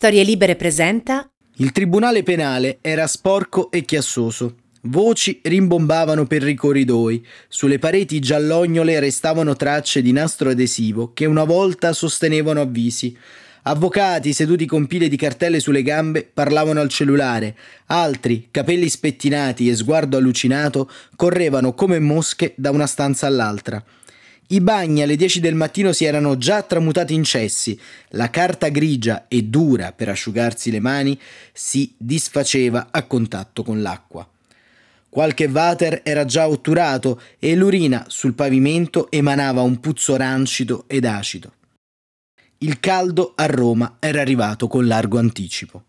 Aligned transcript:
Storie 0.00 0.22
Libere 0.22 0.56
presenta 0.56 1.28
Il 1.56 1.72
tribunale 1.72 2.22
penale 2.22 2.78
era 2.80 3.06
sporco 3.06 3.70
e 3.70 3.82
chiassoso. 3.82 4.54
Voci 4.84 5.40
rimbombavano 5.42 6.24
per 6.24 6.48
i 6.48 6.54
corridoi. 6.54 7.22
Sulle 7.48 7.78
pareti 7.78 8.18
giallognole 8.18 8.98
restavano 8.98 9.54
tracce 9.56 10.00
di 10.00 10.10
nastro 10.12 10.48
adesivo 10.48 11.12
che 11.12 11.26
una 11.26 11.44
volta 11.44 11.92
sostenevano 11.92 12.62
avvisi. 12.62 13.14
Avvocati 13.64 14.32
seduti 14.32 14.64
con 14.64 14.86
pile 14.86 15.06
di 15.06 15.16
cartelle 15.18 15.60
sulle 15.60 15.82
gambe 15.82 16.26
parlavano 16.32 16.80
al 16.80 16.88
cellulare, 16.88 17.54
altri, 17.88 18.48
capelli 18.50 18.88
spettinati 18.88 19.68
e 19.68 19.76
sguardo 19.76 20.16
allucinato, 20.16 20.90
correvano 21.14 21.74
come 21.74 21.98
mosche 21.98 22.54
da 22.56 22.70
una 22.70 22.86
stanza 22.86 23.26
all'altra. 23.26 23.84
I 24.52 24.60
bagni 24.60 25.02
alle 25.02 25.14
10 25.14 25.38
del 25.38 25.54
mattino 25.54 25.92
si 25.92 26.04
erano 26.04 26.36
già 26.36 26.62
tramutati 26.62 27.14
in 27.14 27.22
cessi, 27.22 27.78
la 28.10 28.30
carta 28.30 28.68
grigia 28.68 29.26
e 29.28 29.44
dura 29.44 29.92
per 29.92 30.08
asciugarsi 30.08 30.72
le 30.72 30.80
mani 30.80 31.16
si 31.52 31.94
disfaceva 31.96 32.88
a 32.90 33.04
contatto 33.04 33.62
con 33.62 33.80
l'acqua. 33.80 34.28
Qualche 35.08 35.44
water 35.44 36.00
era 36.02 36.24
già 36.24 36.48
otturato 36.48 37.20
e 37.38 37.54
l'urina 37.54 38.06
sul 38.08 38.34
pavimento 38.34 39.08
emanava 39.12 39.60
un 39.60 39.78
puzzo 39.78 40.16
rancido 40.16 40.82
ed 40.88 41.04
acido. 41.04 41.52
Il 42.58 42.80
caldo 42.80 43.34
a 43.36 43.46
Roma 43.46 43.98
era 44.00 44.20
arrivato 44.20 44.66
con 44.66 44.84
largo 44.84 45.18
anticipo. 45.18 45.84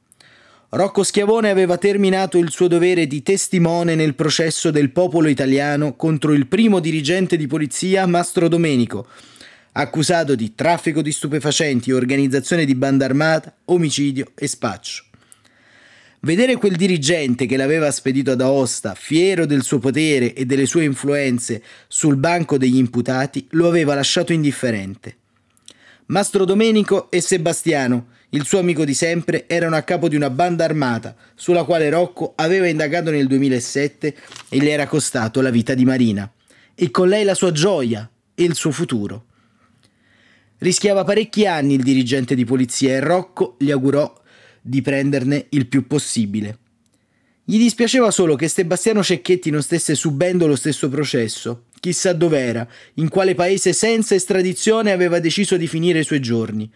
Rocco 0.73 1.03
Schiavone 1.03 1.49
aveva 1.49 1.77
terminato 1.77 2.37
il 2.37 2.49
suo 2.49 2.69
dovere 2.69 3.05
di 3.05 3.21
testimone 3.21 3.93
nel 3.93 4.15
processo 4.15 4.71
del 4.71 4.91
popolo 4.91 5.27
italiano 5.27 5.97
contro 5.97 6.31
il 6.31 6.47
primo 6.47 6.79
dirigente 6.79 7.35
di 7.35 7.45
polizia 7.45 8.05
Mastro 8.05 8.47
Domenico, 8.47 9.05
accusato 9.73 10.33
di 10.33 10.55
traffico 10.55 11.01
di 11.01 11.11
stupefacenti, 11.11 11.91
organizzazione 11.91 12.63
di 12.63 12.73
banda 12.73 13.03
armata, 13.03 13.53
omicidio 13.65 14.31
e 14.33 14.47
spaccio. 14.47 15.03
Vedere 16.21 16.55
quel 16.55 16.77
dirigente 16.77 17.45
che 17.47 17.57
l'aveva 17.57 17.91
spedito 17.91 18.31
ad 18.31 18.39
Aosta, 18.39 18.95
fiero 18.95 19.45
del 19.45 19.63
suo 19.63 19.79
potere 19.79 20.33
e 20.33 20.45
delle 20.45 20.65
sue 20.65 20.85
influenze, 20.85 21.61
sul 21.89 22.15
banco 22.15 22.57
degli 22.57 22.77
imputati, 22.77 23.45
lo 23.51 23.67
aveva 23.67 23.93
lasciato 23.93 24.31
indifferente. 24.31 25.17
Mastro 26.05 26.45
Domenico 26.45 27.11
e 27.11 27.19
Sebastiano, 27.19 28.07
il 28.33 28.45
suo 28.45 28.59
amico 28.59 28.85
di 28.85 28.93
sempre, 28.93 29.47
erano 29.47 29.75
a 29.75 29.81
capo 29.81 30.07
di 30.07 30.15
una 30.15 30.29
banda 30.29 30.63
armata 30.63 31.15
sulla 31.35 31.63
quale 31.63 31.89
Rocco 31.89 32.33
aveva 32.35 32.67
indagato 32.67 33.11
nel 33.11 33.27
2007 33.27 34.15
e 34.49 34.57
gli 34.57 34.67
era 34.67 34.87
costato 34.87 35.41
la 35.41 35.49
vita 35.49 35.73
di 35.73 35.83
Marina, 35.83 36.31
e 36.73 36.91
con 36.91 37.09
lei 37.09 37.23
la 37.25 37.35
sua 37.35 37.51
gioia 37.51 38.09
e 38.33 38.43
il 38.43 38.55
suo 38.55 38.71
futuro. 38.71 39.25
Rischiava 40.59 41.03
parecchi 41.03 41.45
anni 41.45 41.73
il 41.73 41.83
dirigente 41.83 42.35
di 42.35 42.45
polizia 42.45 42.91
e 42.91 42.99
Rocco 42.99 43.55
gli 43.57 43.71
augurò 43.71 44.13
di 44.61 44.81
prenderne 44.81 45.47
il 45.49 45.67
più 45.67 45.87
possibile. 45.87 46.57
Gli 47.43 47.57
dispiaceva 47.57 48.11
solo 48.11 48.35
che 48.35 48.47
Sebastiano 48.47 49.03
Cecchetti 49.03 49.49
non 49.49 49.63
stesse 49.63 49.95
subendo 49.95 50.47
lo 50.47 50.55
stesso 50.55 50.87
processo. 50.87 51.65
Chissà 51.81 52.13
dov'era, 52.13 52.65
in 52.93 53.09
quale 53.09 53.33
paese 53.33 53.73
senza 53.73 54.15
estradizione 54.15 54.91
aveva 54.91 55.19
deciso 55.19 55.57
di 55.57 55.67
finire 55.67 55.99
i 55.99 56.03
suoi 56.03 56.21
giorni. 56.21 56.71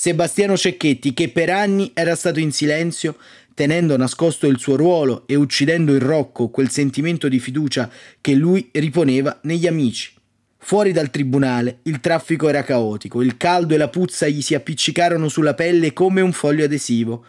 Sebastiano 0.00 0.56
Cecchetti, 0.56 1.12
che 1.12 1.28
per 1.28 1.50
anni 1.50 1.90
era 1.92 2.14
stato 2.14 2.38
in 2.38 2.52
silenzio, 2.52 3.16
tenendo 3.52 3.96
nascosto 3.96 4.46
il 4.46 4.60
suo 4.60 4.76
ruolo 4.76 5.24
e 5.26 5.34
uccidendo 5.34 5.92
in 5.92 5.98
Rocco 5.98 6.50
quel 6.50 6.70
sentimento 6.70 7.26
di 7.26 7.40
fiducia 7.40 7.90
che 8.20 8.34
lui 8.34 8.68
riponeva 8.74 9.40
negli 9.42 9.66
amici. 9.66 10.12
Fuori 10.58 10.92
dal 10.92 11.10
tribunale 11.10 11.80
il 11.82 11.98
traffico 11.98 12.48
era 12.48 12.62
caotico, 12.62 13.22
il 13.22 13.36
caldo 13.36 13.74
e 13.74 13.76
la 13.76 13.88
puzza 13.88 14.28
gli 14.28 14.40
si 14.40 14.54
appiccicarono 14.54 15.28
sulla 15.28 15.54
pelle 15.54 15.92
come 15.92 16.20
un 16.20 16.30
foglio 16.30 16.66
adesivo. 16.66 17.24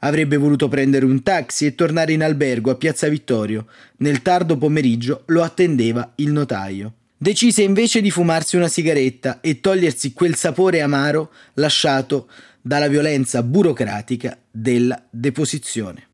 Avrebbe 0.00 0.36
voluto 0.36 0.66
prendere 0.66 1.04
un 1.04 1.22
taxi 1.22 1.64
e 1.64 1.76
tornare 1.76 2.12
in 2.12 2.24
albergo 2.24 2.72
a 2.72 2.74
Piazza 2.74 3.06
Vittorio. 3.06 3.66
Nel 3.98 4.20
tardo 4.20 4.58
pomeriggio 4.58 5.22
lo 5.26 5.44
attendeva 5.44 6.10
il 6.16 6.32
notaio 6.32 6.94
decise 7.16 7.62
invece 7.62 8.00
di 8.00 8.10
fumarsi 8.10 8.56
una 8.56 8.68
sigaretta 8.68 9.40
e 9.40 9.60
togliersi 9.60 10.12
quel 10.12 10.34
sapore 10.34 10.80
amaro 10.80 11.32
lasciato 11.54 12.28
dalla 12.60 12.88
violenza 12.88 13.42
burocratica 13.42 14.38
della 14.50 15.02
deposizione. 15.10 16.08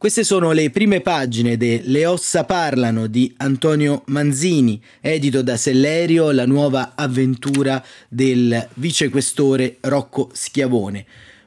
Queste 0.00 0.24
sono 0.24 0.52
le 0.52 0.70
prime 0.70 1.02
pagine 1.02 1.58
de 1.58 1.82
Le 1.84 2.06
ossa 2.06 2.44
parlano 2.44 3.06
di 3.06 3.34
Antonio 3.36 4.02
Manzini, 4.06 4.82
edito 4.98 5.42
da 5.42 5.58
Sellerio, 5.58 6.30
la 6.30 6.46
nuova 6.46 6.92
avventura 6.94 7.84
del 8.08 8.66
vicequestore 8.74 9.76
Rocco 9.80 10.30
Schiavone. 10.32 11.04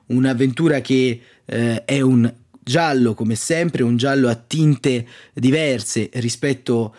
Un'avventura 0.07 0.81
che 0.81 1.19
eh, 1.45 1.83
è 1.83 2.01
un 2.01 2.31
giallo 2.63 3.13
come 3.13 3.35
sempre, 3.35 3.83
un 3.83 3.97
giallo 3.97 4.29
a 4.29 4.35
tinte 4.35 5.05
diverse 5.33 6.09
rispetto 6.13 6.95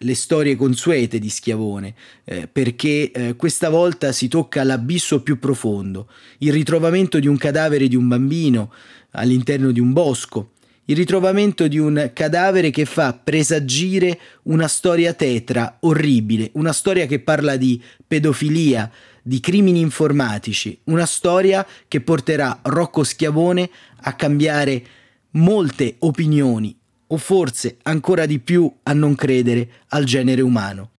alle 0.00 0.14
storie 0.14 0.56
consuete 0.56 1.18
di 1.18 1.28
Schiavone, 1.28 1.94
eh, 2.24 2.48
perché 2.48 3.10
eh, 3.10 3.36
questa 3.36 3.68
volta 3.68 4.12
si 4.12 4.28
tocca 4.28 4.64
l'abisso 4.64 5.22
più 5.22 5.38
profondo, 5.38 6.08
il 6.38 6.52
ritrovamento 6.52 7.18
di 7.18 7.26
un 7.26 7.36
cadavere 7.36 7.88
di 7.88 7.96
un 7.96 8.08
bambino 8.08 8.72
all'interno 9.12 9.70
di 9.70 9.80
un 9.80 9.92
bosco, 9.92 10.52
il 10.86 10.96
ritrovamento 10.96 11.68
di 11.68 11.78
un 11.78 12.10
cadavere 12.14 12.70
che 12.70 12.86
fa 12.86 13.12
presagire 13.12 14.18
una 14.44 14.68
storia 14.68 15.12
tetra, 15.12 15.76
orribile, 15.80 16.50
una 16.54 16.72
storia 16.72 17.06
che 17.06 17.20
parla 17.20 17.56
di 17.56 17.80
pedofilia, 18.06 18.90
di 19.22 19.38
crimini 19.40 19.80
informatici, 19.80 20.78
una 20.84 21.04
storia 21.04 21.66
che 21.86 22.00
porterà 22.00 22.60
Rocco 22.62 23.04
Schiavone 23.04 23.68
a 24.02 24.14
cambiare 24.14 24.82
molte 25.32 25.96
opinioni 26.00 26.76
o 27.08 27.16
forse 27.16 27.78
ancora 27.82 28.26
di 28.26 28.38
più 28.38 28.70
a 28.82 28.92
non 28.92 29.14
credere 29.14 29.68
al 29.88 30.04
genere 30.04 30.42
umano. 30.42 30.90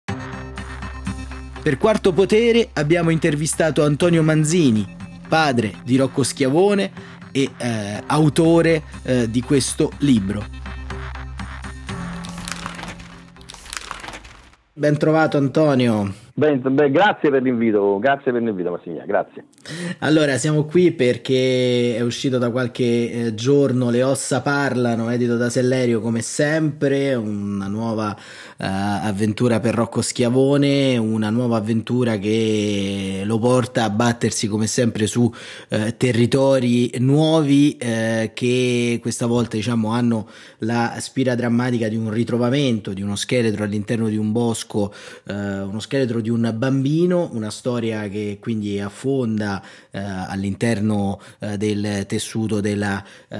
Per 1.62 1.78
quarto 1.78 2.14
potere 2.14 2.70
abbiamo 2.74 3.10
intervistato 3.10 3.84
Antonio 3.84 4.24
Manzini, 4.24 4.88
padre 5.28 5.74
di 5.84 5.98
Rocco 5.98 6.24
Schiavone 6.24 6.92
e 7.32 7.50
eh, 7.58 8.02
autore 8.08 8.82
eh, 9.04 9.30
di 9.30 9.42
questo 9.42 9.92
libro. 10.00 10.44
Ben 14.74 14.98
trovato 14.98 15.38
Antonio. 15.38 16.14
Ben, 16.34 16.62
beh, 16.64 16.90
grazie 16.90 17.30
per 17.30 17.42
l'invito, 17.42 18.00
grazie 18.00 18.32
per 18.32 18.42
l'invito 18.42 18.72
Massimiliano, 18.72 19.08
grazie. 19.08 19.44
Allora, 20.00 20.38
siamo 20.38 20.64
qui 20.66 20.92
perché 20.92 21.96
è 21.96 22.02
uscito 22.02 22.38
da 22.38 22.50
qualche 22.50 23.12
eh, 23.12 23.36
giorno 23.36 23.90
Le 23.90 24.04
ossa 24.04 24.42
parlano, 24.42 25.10
edito 25.10 25.38
da 25.38 25.50
Sellerio 25.50 26.00
come 26.02 26.22
sempre, 26.22 27.14
una 27.16 27.68
nuova 27.68 28.10
uh, 28.12 28.56
avventura 28.58 29.60
per 29.60 29.76
Rocco 29.76 30.02
Schiavone, 30.02 30.98
una 30.98 31.30
nuova 31.30 31.58
avventura 31.58 32.18
che 32.18 33.22
lo 33.26 33.38
porta 33.40 33.84
a 33.84 33.90
battersi 33.90 34.48
come 34.48 34.68
sempre 34.68 35.06
su 35.06 35.24
uh, 35.24 35.78
territori 35.98 36.92
nuovi 37.00 37.78
uh, 37.80 38.32
che 38.34 39.00
questa 39.02 39.26
volta 39.26 39.56
diciamo 39.56 39.92
hanno 39.92 40.30
la 40.60 40.96
spira 41.00 41.36
drammatica 41.36 41.88
di 41.88 41.96
un 41.96 42.10
ritrovamento 42.10 42.94
di 42.94 43.02
uno 43.02 43.16
scheletro 43.16 43.64
all'interno 43.64 44.08
di 44.08 44.18
un 44.18 44.32
bosco, 44.32 44.94
uno 45.26 45.80
scheletro 45.80 46.22
di 46.22 46.30
un 46.30 46.54
bambino, 46.56 47.30
una 47.34 47.50
storia 47.50 48.08
che 48.08 48.38
quindi 48.40 48.80
affonda 48.80 49.59
eh, 49.92 50.00
all'interno 50.00 51.20
eh, 51.40 51.58
del 51.58 52.06
tessuto 52.08 52.60
della 52.60 53.04
eh, 53.28 53.38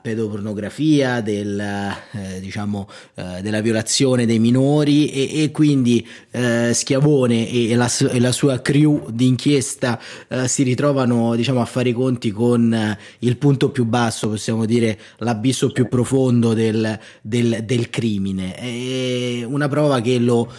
pedopornografia, 0.00 1.20
del, 1.20 1.58
eh, 1.58 2.40
diciamo, 2.40 2.88
eh, 3.14 3.40
della 3.42 3.60
violazione 3.60 4.26
dei 4.26 4.38
minori 4.38 5.10
e, 5.10 5.42
e 5.42 5.50
quindi 5.50 6.06
eh, 6.30 6.72
Schiavone 6.72 7.48
e 7.48 7.74
la, 7.74 7.90
e 8.10 8.20
la, 8.20 8.32
sua 8.32 8.60
crew 8.60 9.10
d'inchiesta 9.10 9.98
si 10.46 10.62
ritrovano 10.62 11.34
diciamo, 11.34 11.60
a 11.60 11.64
fare 11.64 11.88
i 11.88 11.92
conti 11.92 12.30
con 12.30 12.96
il 13.20 13.36
punto 13.36 13.70
più 13.70 13.84
basso, 13.84 14.28
possiamo 14.28 14.64
dire 14.64 14.98
l'abisso 15.18 15.70
più 15.72 15.88
profondo 15.88 16.54
del, 16.54 16.98
del, 17.22 17.64
del 17.64 17.90
crimine. 17.90 18.54
È 18.54 19.44
una 19.44 19.68
prova 19.68 20.00
che 20.00 20.18
lo 20.18 20.50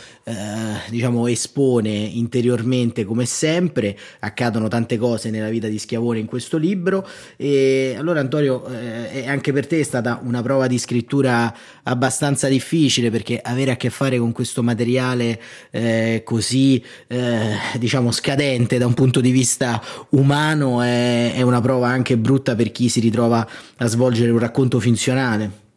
diciamo, 0.89 1.27
espone 1.27 1.89
interiormente 1.89 3.05
come 3.05 3.25
sempre, 3.25 3.97
accadono 4.19 4.67
tante 4.67 4.97
cose 4.97 5.29
nella 5.29 5.49
vita 5.49 5.67
di 5.67 5.77
Schiavone 5.77 6.19
in 6.19 6.25
questo 6.25 6.57
libro 6.57 7.07
e 7.35 7.95
allora 7.97 8.19
Antonio 8.19 8.65
eh, 8.67 9.27
anche 9.27 9.51
per 9.53 9.67
te 9.67 9.79
è 9.79 9.83
stata 9.83 10.19
una 10.23 10.41
prova 10.41 10.67
di 10.67 10.77
scrittura 10.77 11.53
abbastanza 11.83 12.47
difficile 12.47 13.09
perché 13.09 13.39
avere 13.41 13.71
a 13.71 13.77
che 13.77 13.89
fare 13.89 14.17
con 14.17 14.31
questo 14.31 14.63
materiale 14.63 15.39
eh, 15.71 16.21
così 16.23 16.83
eh, 17.07 17.55
diciamo 17.77 18.11
scadente 18.11 18.77
da 18.77 18.85
un 18.85 18.93
punto 18.93 19.21
di 19.21 19.31
vista 19.31 19.81
umano 20.09 20.81
è, 20.81 21.33
è 21.33 21.41
una 21.41 21.61
prova 21.61 21.87
anche 21.87 22.17
brutta 22.17 22.55
per 22.55 22.71
chi 22.71 22.89
si 22.89 22.99
ritrova 22.99 23.47
a 23.77 23.87
svolgere 23.87 24.31
un 24.31 24.39
racconto 24.39 24.79
funzionale. 24.79 25.67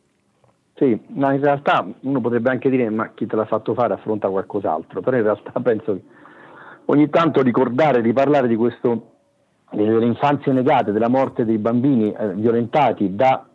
Sì, 0.82 1.00
ma 1.10 1.32
in 1.32 1.40
realtà 1.40 1.86
uno 2.00 2.20
potrebbe 2.20 2.50
anche 2.50 2.68
dire 2.68 2.90
ma 2.90 3.12
chi 3.14 3.24
te 3.28 3.36
l'ha 3.36 3.44
fatto 3.44 3.72
fare 3.72 3.94
affronta 3.94 4.28
qualcos'altro, 4.28 5.00
però 5.00 5.16
in 5.16 5.22
realtà 5.22 5.52
penso 5.62 5.94
che 5.94 6.02
ogni 6.86 7.08
tanto 7.08 7.40
ricordare, 7.40 8.00
riparlare 8.00 8.48
di 8.48 8.56
questo 8.56 9.10
delle 9.70 10.04
infanzie 10.04 10.50
negate, 10.52 10.90
della 10.90 11.08
morte 11.08 11.44
dei 11.44 11.58
bambini 11.58 12.12
eh, 12.12 12.34
violentati 12.34 13.14
da 13.14 13.46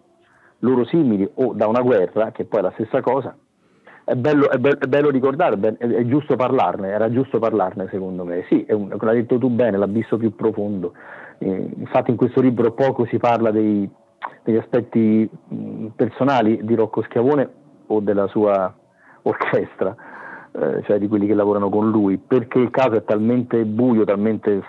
loro 0.59 0.85
simili 0.85 1.29
o 1.33 1.51
da 1.51 1.67
una 1.67 1.81
guerra, 1.81 2.31
che 2.31 2.45
poi 2.45 2.61
è 2.61 2.63
la 2.63 2.71
stessa 2.75 3.01
cosa, 3.01 3.35
è 4.05 4.15
bello, 4.15 4.49
è 4.49 4.57
bello, 4.57 4.79
è 4.79 4.87
bello 4.87 5.09
ricordare, 5.09 5.59
è, 5.59 5.85
è, 5.85 6.05
giusto 6.05 6.37
parlarne, 6.37 6.91
era 6.91 7.11
giusto 7.11 7.39
parlarne 7.39 7.89
secondo 7.91 8.23
me. 8.23 8.45
Sì, 8.47 8.65
un, 8.69 8.95
l'hai 9.01 9.17
detto 9.17 9.37
tu 9.37 9.49
bene, 9.49 9.75
l'abisso 9.75 10.15
più 10.15 10.33
profondo. 10.33 10.93
Eh, 11.39 11.71
infatti 11.75 12.09
in 12.09 12.15
questo 12.15 12.39
libro 12.39 12.71
poco 12.71 13.05
si 13.05 13.17
parla 13.17 13.51
dei, 13.51 13.87
degli 14.47 14.55
aspetti 14.55 15.29
personali 15.93 16.63
di 16.63 16.73
Rocco 16.73 17.01
Schiavone 17.01 17.49
o 17.87 17.99
della 17.99 18.27
sua 18.27 18.73
orchestra, 19.23 19.93
eh, 20.53 20.83
cioè 20.85 20.97
di 20.99 21.09
quelli 21.09 21.27
che 21.27 21.33
lavorano 21.33 21.67
con 21.67 21.89
lui, 21.89 22.17
perché 22.17 22.59
il 22.59 22.71
caso 22.71 22.95
è 22.95 23.03
talmente 23.03 23.65
buio, 23.65 24.05
talmente 24.05 24.63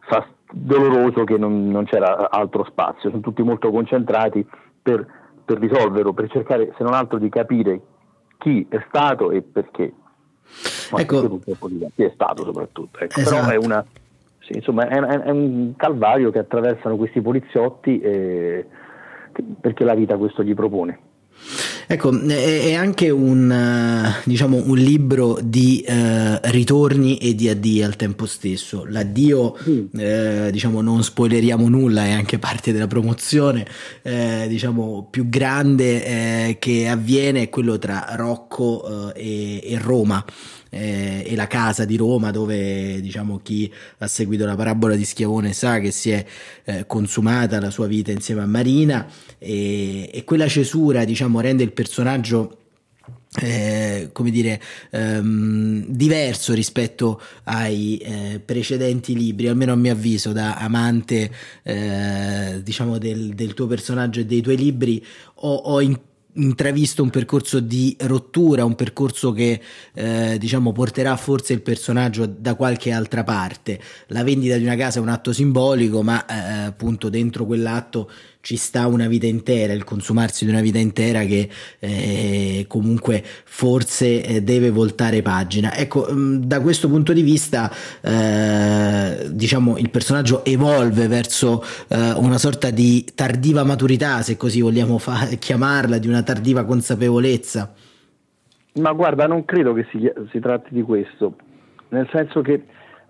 fast- 0.00 0.32
doloroso 0.50 1.24
che 1.24 1.36
non, 1.36 1.68
non, 1.68 1.84
c'era 1.84 2.30
altro 2.30 2.64
spazio, 2.64 3.10
sono 3.10 3.20
tutti 3.20 3.42
molto 3.42 3.70
concentrati 3.70 4.48
per, 4.80 5.06
per 5.44 5.58
risolverlo, 5.58 6.14
per 6.14 6.30
cercare 6.30 6.72
se 6.74 6.82
non 6.82 6.94
altro 6.94 7.18
di 7.18 7.28
capire 7.28 7.82
chi 8.38 8.66
è 8.70 8.82
stato 8.88 9.30
e 9.30 9.42
perché. 9.42 9.92
Ma 10.90 11.00
ecco, 11.00 11.38
chi 11.94 12.02
è 12.02 12.10
stato 12.14 12.44
soprattutto. 12.44 12.98
Ecco. 12.98 13.20
Esatto. 13.20 13.46
Però 13.46 13.52
è, 13.52 13.62
una, 13.62 13.84
sì, 14.52 14.58
insomma, 14.58 14.88
è, 14.88 14.98
è, 14.98 15.30
un 15.30 15.72
calvario 15.76 16.30
che 16.30 16.40
attraversano 16.40 16.96
questi 16.96 17.20
poliziotti 17.20 17.98
eh, 18.00 18.66
perché 19.60 19.84
la 19.84 19.94
vita 19.94 20.16
questo 20.16 20.42
gli 20.42 20.54
propone. 20.54 20.98
Ecco, 21.86 22.18
è, 22.26 22.74
anche 22.74 23.10
un, 23.10 23.50
eh, 23.50 24.22
diciamo, 24.24 24.62
un 24.64 24.76
libro 24.78 25.38
di 25.42 25.80
eh, 25.80 26.38
ritorni 26.50 27.18
e 27.18 27.34
di 27.34 27.48
addii 27.48 27.82
al 27.82 27.96
tempo 27.96 28.24
stesso. 28.26 28.84
L'addio, 28.86 29.56
mm. 29.68 29.86
eh, 29.98 30.48
diciamo, 30.50 30.80
non 30.80 31.02
spoileriamo 31.02 31.68
nulla, 31.68 32.04
è 32.04 32.12
anche 32.12 32.38
parte 32.38 32.72
della 32.72 32.86
promozione, 32.86 33.66
eh, 34.02 34.46
diciamo, 34.48 35.08
più 35.10 35.28
grande 35.28 36.04
eh, 36.04 36.56
che 36.58 36.88
avviene 36.88 37.42
è 37.42 37.48
quello 37.48 37.78
tra 37.78 38.06
Rocco 38.16 39.12
eh, 39.14 39.60
e, 39.64 39.72
e 39.72 39.78
Roma 39.78 40.24
eh, 40.74 41.22
e 41.26 41.36
la 41.36 41.46
casa 41.46 41.84
di 41.84 41.96
Roma 41.96 42.30
dove 42.30 43.00
diciamo 43.02 43.40
chi 43.42 43.70
ha 43.98 44.06
seguito 44.06 44.46
la 44.46 44.56
parabola 44.56 44.94
di 44.96 45.04
Schiavone 45.04 45.52
sa 45.52 45.80
che 45.80 45.90
si 45.90 46.10
è 46.10 46.24
eh, 46.64 46.86
consumata 46.86 47.60
la 47.60 47.70
sua 47.70 47.86
vita 47.86 48.10
insieme 48.10 48.40
a 48.40 48.46
Marina. 48.46 49.06
E, 49.38 50.08
e 50.12 50.24
quella 50.24 50.48
cesura 50.48 51.04
diciamo 51.04 51.40
rende 51.40 51.62
il 51.62 51.72
personaggio 51.72 52.56
eh, 53.40 54.10
come 54.12 54.30
dire, 54.30 54.60
ehm, 54.90 55.86
diverso 55.86 56.52
rispetto 56.52 57.20
ai 57.44 57.96
eh, 57.96 58.40
precedenti 58.44 59.14
libri, 59.14 59.48
almeno 59.48 59.72
a 59.72 59.76
mio 59.76 59.92
avviso, 59.92 60.32
da 60.32 60.56
amante 60.56 61.30
eh, 61.62 62.60
diciamo 62.62 62.98
del, 62.98 63.34
del, 63.34 63.54
tuo 63.54 63.66
personaggio 63.66 64.20
e 64.20 64.26
dei 64.26 64.42
tuoi 64.42 64.58
libri, 64.58 65.02
ho, 65.36 65.54
ho 65.54 65.80
in, 65.80 65.98
intravisto 66.34 67.02
un 67.02 67.10
percorso 67.10 67.60
di 67.60 67.96
rottura, 68.00 68.64
un 68.64 68.74
percorso 68.74 69.32
che 69.32 69.60
eh, 69.94 70.36
diciamo 70.38 70.72
porterà 70.72 71.16
forse 71.16 71.52
il 71.52 71.62
personaggio 71.62 72.26
da 72.26 72.54
qualche 72.54 72.92
altra 72.92 73.24
parte. 73.24 73.80
La 74.08 74.22
vendita 74.22 74.56
di 74.56 74.64
una 74.64 74.76
casa 74.76 74.98
è 74.98 75.02
un 75.02 75.08
atto 75.08 75.32
simbolico, 75.32 76.02
ma 76.02 76.24
eh, 76.26 76.64
appunto 76.66 77.08
dentro 77.08 77.44
quell'atto 77.44 78.10
ci 78.42 78.56
sta 78.56 78.88
una 78.88 79.06
vita 79.06 79.26
intera, 79.26 79.72
il 79.72 79.84
consumarsi 79.84 80.44
di 80.44 80.50
una 80.50 80.60
vita 80.60 80.78
intera 80.78 81.20
che 81.20 81.48
eh, 81.78 82.64
comunque 82.68 83.22
forse 83.24 84.24
eh, 84.24 84.42
deve 84.42 84.70
voltare 84.70 85.22
pagina. 85.22 85.74
Ecco, 85.74 86.08
mm, 86.10 86.42
da 86.42 86.60
questo 86.60 86.88
punto 86.88 87.12
di 87.12 87.22
vista, 87.22 87.70
eh, 88.02 89.30
diciamo, 89.30 89.78
il 89.78 89.90
personaggio 89.90 90.44
evolve 90.44 91.06
verso 91.06 91.62
eh, 91.88 92.12
una 92.16 92.36
sorta 92.36 92.70
di 92.70 93.06
tardiva 93.14 93.62
maturità, 93.62 94.22
se 94.22 94.36
così 94.36 94.60
vogliamo 94.60 94.98
fa- 94.98 95.26
chiamarla, 95.38 95.98
di 95.98 96.08
una 96.08 96.24
tardiva 96.24 96.64
consapevolezza. 96.64 97.72
Ma 98.74 98.90
guarda, 98.90 99.26
non 99.26 99.44
credo 99.44 99.72
che 99.72 99.86
si, 99.92 100.10
si 100.32 100.40
tratti 100.40 100.74
di 100.74 100.82
questo, 100.82 101.36
nel 101.90 102.08
senso 102.10 102.40
che 102.40 102.64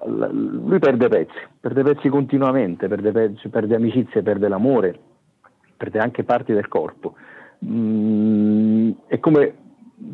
lui 0.04 0.78
perde 0.78 1.08
pezzi, 1.08 1.38
perde 1.58 1.82
pezzi 1.84 2.08
continuamente, 2.10 2.86
perde, 2.86 3.12
pezzi, 3.12 3.48
perde 3.48 3.76
amicizie, 3.76 4.22
perde 4.22 4.48
l'amore, 4.48 4.98
perde 5.82 5.98
anche 5.98 6.22
parti 6.22 6.52
del 6.52 6.68
corpo. 6.68 7.14
Mm, 7.64 8.90
è 9.08 9.18
come 9.18 9.54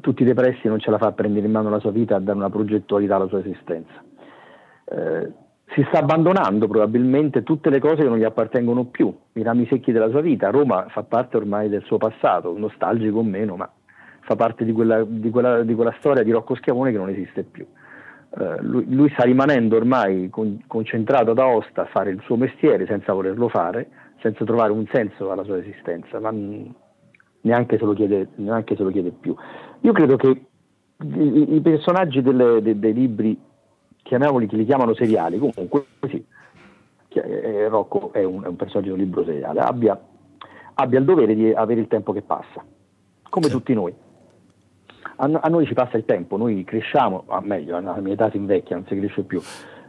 tutti 0.00 0.22
i 0.22 0.26
depressi 0.26 0.68
non 0.68 0.78
ce 0.78 0.90
la 0.90 0.98
fa 0.98 1.08
a 1.08 1.12
prendere 1.12 1.44
in 1.46 1.52
mano 1.52 1.68
la 1.68 1.78
sua 1.78 1.90
vita, 1.90 2.16
a 2.16 2.20
dare 2.20 2.38
una 2.38 2.48
progettualità 2.48 3.16
alla 3.16 3.28
sua 3.28 3.40
esistenza. 3.40 4.02
Eh, 4.84 5.32
si 5.74 5.84
sta 5.88 5.98
abbandonando 5.98 6.66
probabilmente 6.66 7.42
tutte 7.42 7.68
le 7.68 7.78
cose 7.78 7.96
che 7.96 8.08
non 8.08 8.16
gli 8.16 8.24
appartengono 8.24 8.84
più, 8.84 9.14
i 9.34 9.42
rami 9.42 9.66
secchi 9.66 9.92
della 9.92 10.08
sua 10.08 10.22
vita. 10.22 10.48
Roma 10.50 10.86
fa 10.88 11.02
parte 11.02 11.36
ormai 11.36 11.68
del 11.68 11.82
suo 11.84 11.98
passato, 11.98 12.56
nostalgico 12.56 13.18
o 13.18 13.22
meno, 13.22 13.56
ma 13.56 13.70
fa 14.20 14.34
parte 14.34 14.64
di 14.64 14.72
quella, 14.72 15.04
di 15.04 15.28
quella, 15.28 15.62
di 15.62 15.74
quella 15.74 15.94
storia 15.98 16.22
di 16.22 16.30
Rocco 16.30 16.54
Schiavone 16.54 16.92
che 16.92 16.96
non 16.96 17.10
esiste 17.10 17.42
più. 17.42 17.66
Uh, 18.30 18.56
lui, 18.60 18.84
lui, 18.94 19.10
sta 19.10 19.24
rimanendo 19.24 19.76
ormai 19.76 20.28
con, 20.28 20.62
concentrato 20.66 21.30
ad 21.30 21.38
Aosta 21.38 21.82
a 21.82 21.86
fare 21.86 22.10
il 22.10 22.20
suo 22.24 22.36
mestiere 22.36 22.86
senza 22.86 23.14
volerlo 23.14 23.48
fare, 23.48 23.88
senza 24.20 24.44
trovare 24.44 24.72
un 24.72 24.86
senso 24.92 25.30
alla 25.30 25.44
sua 25.44 25.58
esistenza, 25.58 26.18
ma 26.20 26.32
neanche 27.40 27.78
se 27.78 27.84
lo 27.84 27.92
chiede, 27.92 28.28
neanche 28.36 28.76
se 28.76 28.82
lo 28.82 28.90
chiede 28.90 29.10
più. 29.10 29.34
Io 29.80 29.92
credo 29.92 30.16
che 30.16 30.28
i, 30.28 31.54
i 31.54 31.60
personaggi 31.60 32.22
delle, 32.22 32.60
de, 32.60 32.78
dei 32.78 32.92
libri, 32.92 33.38
chiamiamoli, 34.02 34.46
che 34.46 34.56
li 34.56 34.64
chiamano 34.64 34.94
seriali, 34.94 35.38
comunque 35.38 35.84
sì, 36.08 36.24
eh, 37.08 37.68
Rocco 37.68 38.12
è 38.12 38.24
un, 38.24 38.42
è 38.42 38.48
un, 38.48 38.56
personaggio 38.56 38.88
di 38.88 38.98
un 38.98 39.04
libro 39.04 39.24
seriale, 39.24 39.60
abbia, 39.60 39.98
abbia, 40.74 40.98
il 40.98 41.04
dovere 41.04 41.34
di 41.34 41.52
avere 41.52 41.80
il 41.80 41.88
tempo 41.88 42.12
che 42.12 42.22
passa, 42.22 42.64
come 43.28 43.46
sì. 43.46 43.52
tutti 43.52 43.74
noi. 43.74 43.94
A, 45.20 45.24
a, 45.24 45.48
noi 45.48 45.66
ci 45.66 45.74
passa 45.74 45.96
il 45.96 46.04
tempo, 46.04 46.36
noi 46.36 46.64
cresciamo, 46.64 47.24
a 47.28 47.40
meglio, 47.40 47.76
alla 47.76 48.00
mia 48.00 48.14
età 48.14 48.30
si 48.30 48.36
invecchia, 48.36 48.76
non 48.76 48.86
si 48.86 48.98
cresce 48.98 49.22
più 49.22 49.40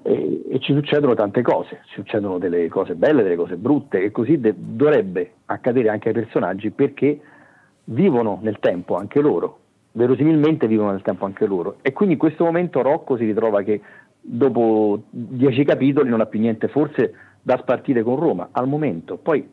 e, 0.10 0.42
e, 0.50 0.60
ci 0.60 0.74
succedono 0.74 1.14
tante 1.14 1.44
cose, 1.44 1.82
ci 1.86 1.94
succedono 1.94 2.40
delle 2.40 2.68
cose 2.68 2.96
belle, 2.96 3.22
delle 3.22 3.36
cose 3.36 3.58
brutte 3.58 4.02
e 4.02 4.10
così 4.10 4.40
de- 4.40 4.56
dovrebbe 4.58 5.34
accadere 5.46 5.90
anche 5.90 6.08
ai 6.08 6.16
personaggi 6.16 6.72
perché 6.72 7.20
vivono 7.86 8.40
nel 8.42 8.58
tempo 8.60 8.96
anche 8.96 9.22
loro, 9.22 9.60
verosimilmente 9.92 10.66
vivono 10.66 10.90
nel 10.92 11.04
tempo 11.04 11.26
anche 11.26 11.46
loro. 11.46 11.78
E 11.84 11.94
quindi 11.94 12.16
in 12.16 12.20
questo 12.20 12.44
momento 12.44 12.82
Rocco 12.82 13.18
si 13.18 13.26
ritrova 13.26 13.62
che 13.62 13.82
dopo 14.20 15.04
dieci 15.12 15.64
capitoli 15.64 16.10
non 16.10 16.22
ha 16.22 16.26
più 16.26 16.40
niente 16.40 16.70
forse 16.70 17.14
da 17.44 17.60
spartire 17.60 18.02
con 18.02 18.16
Roma 18.16 18.50
al 18.52 18.68
momento, 18.68 19.18
poi 19.18 19.48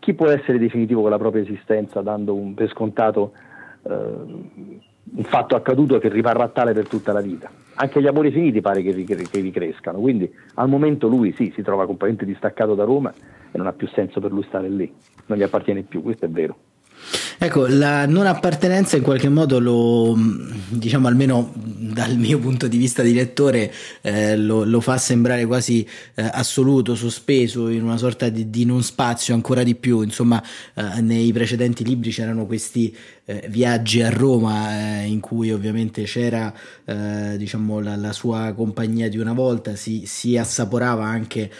chi 0.00 0.14
può 0.14 0.26
essere 0.26 0.58
definitivo 0.58 1.02
con 1.02 1.10
la 1.10 1.18
propria 1.18 1.42
esistenza 1.42 2.00
dando 2.00 2.34
un, 2.34 2.54
per 2.54 2.68
scontato 2.70 3.32
eh, 3.82 4.88
un 5.12 5.24
fatto 5.24 5.56
accaduto 5.56 5.98
che 5.98 6.08
rimarrà 6.08 6.48
tale 6.48 6.72
per 6.72 6.88
tutta 6.88 7.12
la 7.12 7.20
vita? 7.20 7.50
anche 7.80 8.00
gli 8.02 8.06
amori 8.06 8.30
finiti 8.30 8.60
pare 8.60 8.82
che, 8.82 9.04
che, 9.04 9.16
che 9.16 9.40
ricrescano, 9.40 9.98
quindi 9.98 10.30
al 10.54 10.68
momento 10.68 11.08
lui 11.08 11.32
sì, 11.36 11.50
si 11.54 11.62
trova 11.62 11.86
completamente 11.86 12.26
distaccato 12.26 12.74
da 12.74 12.84
Roma 12.84 13.10
e 13.10 13.56
non 13.56 13.66
ha 13.66 13.72
più 13.72 13.88
senso 13.88 14.20
per 14.20 14.32
lui 14.32 14.44
stare 14.46 14.68
lì, 14.68 14.92
non 15.26 15.38
gli 15.38 15.42
appartiene 15.42 15.82
più, 15.82 16.02
questo 16.02 16.26
è 16.26 16.28
vero. 16.28 16.56
Ecco, 17.42 17.66
la 17.66 18.04
non 18.04 18.26
appartenenza 18.26 18.98
in 18.98 19.02
qualche 19.02 19.30
modo 19.30 19.58
lo, 19.58 20.14
diciamo 20.68 21.08
almeno 21.08 21.50
dal 21.54 22.18
mio 22.18 22.38
punto 22.38 22.68
di 22.68 22.76
vista 22.76 23.00
di 23.00 23.14
lettore, 23.14 23.72
eh, 24.02 24.36
lo, 24.36 24.64
lo, 24.64 24.82
fa 24.82 24.98
sembrare 24.98 25.46
quasi 25.46 25.86
eh, 26.16 26.30
assoluto, 26.30 26.94
sospeso 26.94 27.68
in 27.70 27.82
una 27.82 27.96
sorta 27.96 28.28
di, 28.28 28.50
di, 28.50 28.66
non 28.66 28.82
spazio 28.82 29.32
ancora 29.32 29.62
di 29.62 29.74
più. 29.74 30.02
Insomma, 30.02 30.42
eh, 30.74 31.00
nei 31.00 31.32
precedenti 31.32 31.82
libri 31.82 32.10
c'erano 32.10 32.44
questi 32.44 32.94
eh, 33.30 33.48
viaggi 33.48 34.02
a 34.02 34.10
Roma 34.10 35.02
eh, 35.02 35.06
in 35.06 35.20
cui 35.20 35.52
ovviamente 35.52 36.04
c'era 36.04 36.52
eh, 36.84 37.34
diciamo 37.36 37.80
la, 37.80 37.96
la, 37.96 38.12
sua 38.12 38.52
compagnia 38.54 39.08
di 39.08 39.18
una 39.18 39.32
volta, 39.32 39.76
si, 39.76 40.04
si 40.06 40.36
assaporava 40.36 41.04
anche 41.04 41.50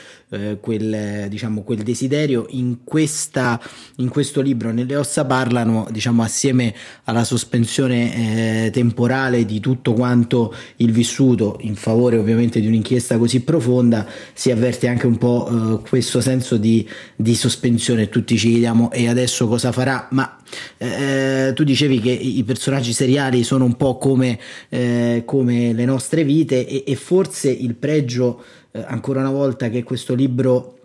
quel, 0.60 1.26
diciamo, 1.28 1.62
quel 1.62 1.82
desiderio. 1.82 2.46
In, 2.50 2.84
questa, 2.84 3.60
in 3.96 4.08
questo 4.08 4.40
libro, 4.40 4.70
nelle 4.70 4.94
ossa 4.94 5.24
parlano 5.24 5.88
diciamo 5.90 6.22
assieme 6.22 6.72
alla 7.04 7.24
sospensione 7.24 8.70
temporale 8.72 9.44
di 9.44 9.58
tutto 9.58 9.92
quanto 9.92 10.10
quanto 10.20 10.54
il 10.76 10.92
vissuto 10.92 11.56
in 11.60 11.76
favore 11.76 12.16
ovviamente 12.16 12.60
di 12.60 12.66
un'inchiesta 12.66 13.16
così 13.16 13.40
profonda 13.40 14.06
si 14.32 14.50
avverte 14.50 14.88
anche 14.88 15.06
un 15.06 15.18
po' 15.18 15.80
eh, 15.82 15.88
questo 15.88 16.20
senso 16.20 16.56
di, 16.56 16.86
di, 17.16 17.34
sospensione 17.34 18.08
tutti 18.08 18.36
ci 18.36 18.50
chiediamo 18.50 18.90
e 18.90 19.08
adesso 19.08 19.48
cosa 19.48 19.72
farà 19.72 20.08
ma 20.10 20.39
eh, 20.78 21.52
tu 21.54 21.64
dicevi 21.64 22.00
che 22.00 22.10
i 22.10 22.42
personaggi 22.44 22.92
seriali 22.92 23.42
sono 23.42 23.64
un 23.64 23.76
po' 23.76 23.98
come, 23.98 24.38
eh, 24.68 25.22
come 25.24 25.72
le 25.72 25.84
nostre 25.84 26.24
vite 26.24 26.66
e, 26.66 26.84
e 26.86 26.96
forse 26.96 27.50
il 27.50 27.74
pregio 27.74 28.42
eh, 28.72 28.84
ancora 28.86 29.20
una 29.20 29.30
volta 29.30 29.68
che 29.68 29.82
questo 29.82 30.14
libro 30.14 30.76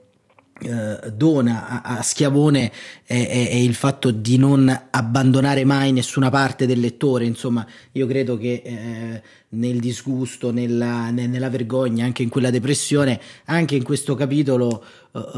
eh, 0.58 1.12
dona 1.12 1.84
a, 1.84 2.02
Schiavone 2.02 2.72
è, 3.04 3.56
il 3.56 3.74
fatto 3.74 4.10
di 4.12 4.38
non 4.38 4.88
abbandonare 4.90 5.66
mai 5.66 5.92
nessuna 5.92 6.30
parte 6.30 6.66
del 6.66 6.80
lettore, 6.80 7.26
insomma 7.26 7.66
io 7.92 8.08
credo 8.08 8.38
che 8.38 8.62
eh, 8.64 9.22
nel 9.50 9.80
disgusto, 9.80 10.52
nella, 10.52 11.10
nella, 11.10 11.50
vergogna, 11.50 12.06
anche 12.06 12.24
in 12.24 12.30
quella 12.30 12.52
depressione, 12.52 13.20
anche 13.46 13.76
in 13.76 13.84
questo 13.84 14.16
capitolo 14.16 14.82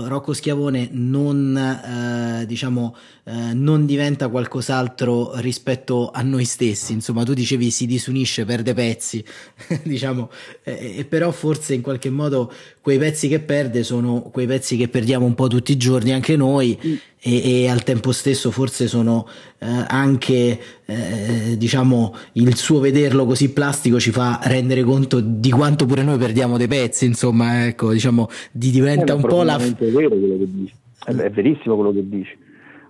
Rocco 0.07 0.34
Schiavone 0.34 0.89
non, 0.91 2.41
uh, 2.41 2.46
diciamo, 2.46 2.96
uh, 3.25 3.31
non 3.53 3.86
diventa 3.86 4.27
qualcos'altro 4.27 5.39
rispetto 5.39 6.10
a 6.10 6.24
noi 6.24 6.46
stessi, 6.46 6.93
insomma 6.93 7.24
tu 7.24 7.34
dicevi 7.34 7.69
si 7.69 7.86
disunisce, 7.86 8.43
perde 8.43 8.74
pezzi, 8.74 9.24
diciamo, 9.84 10.31
eh, 10.63 10.96
e 10.98 11.05
però 11.05 11.31
forse 11.31 11.75
in 11.75 11.81
qualche 11.81 12.10
modo 12.10 12.51
quei 12.81 12.98
pezzi 12.98 13.27
che 13.27 13.39
perde 13.39 13.84
sono 13.84 14.22
quei 14.31 14.48
pezzi 14.48 14.77
che 14.77 14.88
perdiamo 14.88 15.25
un 15.25 15.36
po' 15.36 15.48
tutti 15.48 15.74
i 15.74 15.77
giorni 15.77 16.12
anche 16.12 16.36
noi. 16.36 16.77
Mm 16.84 16.96
e, 17.19 17.63
e 17.63 17.69
al 17.69 17.83
tempo 17.83 18.12
stesso 18.12 18.51
forse 18.51 18.88
sono 18.88 19.27
eh, 19.59 19.65
anche 19.88 20.59
eh, 20.86 21.57
diciamo 21.57 22.13
il 22.33 22.55
suo 22.55 22.79
vederlo 22.79 23.25
così 23.25 23.51
plastico 23.51 24.00
ci 24.00 24.12
fa 24.12 24.39
rendere 24.43 24.83
conto 24.83 25.19
di 25.19 25.50
quanto 25.50 25.86
pure 25.86 26.03
noi 26.03 26.17
perdiamo 26.17 26.57
dei 26.57 26.67
pezzi 26.67 27.05
insomma 27.05 27.65
ecco 27.65 27.91
diciamo 27.91 28.27
di 28.51 28.69
diventa 28.69 29.15
un 29.15 29.21
po' 29.21 29.43
la 29.43 29.55
è 29.57 29.91
vero 29.91 30.09
quello 30.09 30.38
che 30.38 30.51
dici. 30.51 30.74
È, 31.05 31.12
è 31.12 31.29
verissimo 31.29 31.75
quello 31.75 31.91
che 31.91 32.07
dici. 32.07 32.38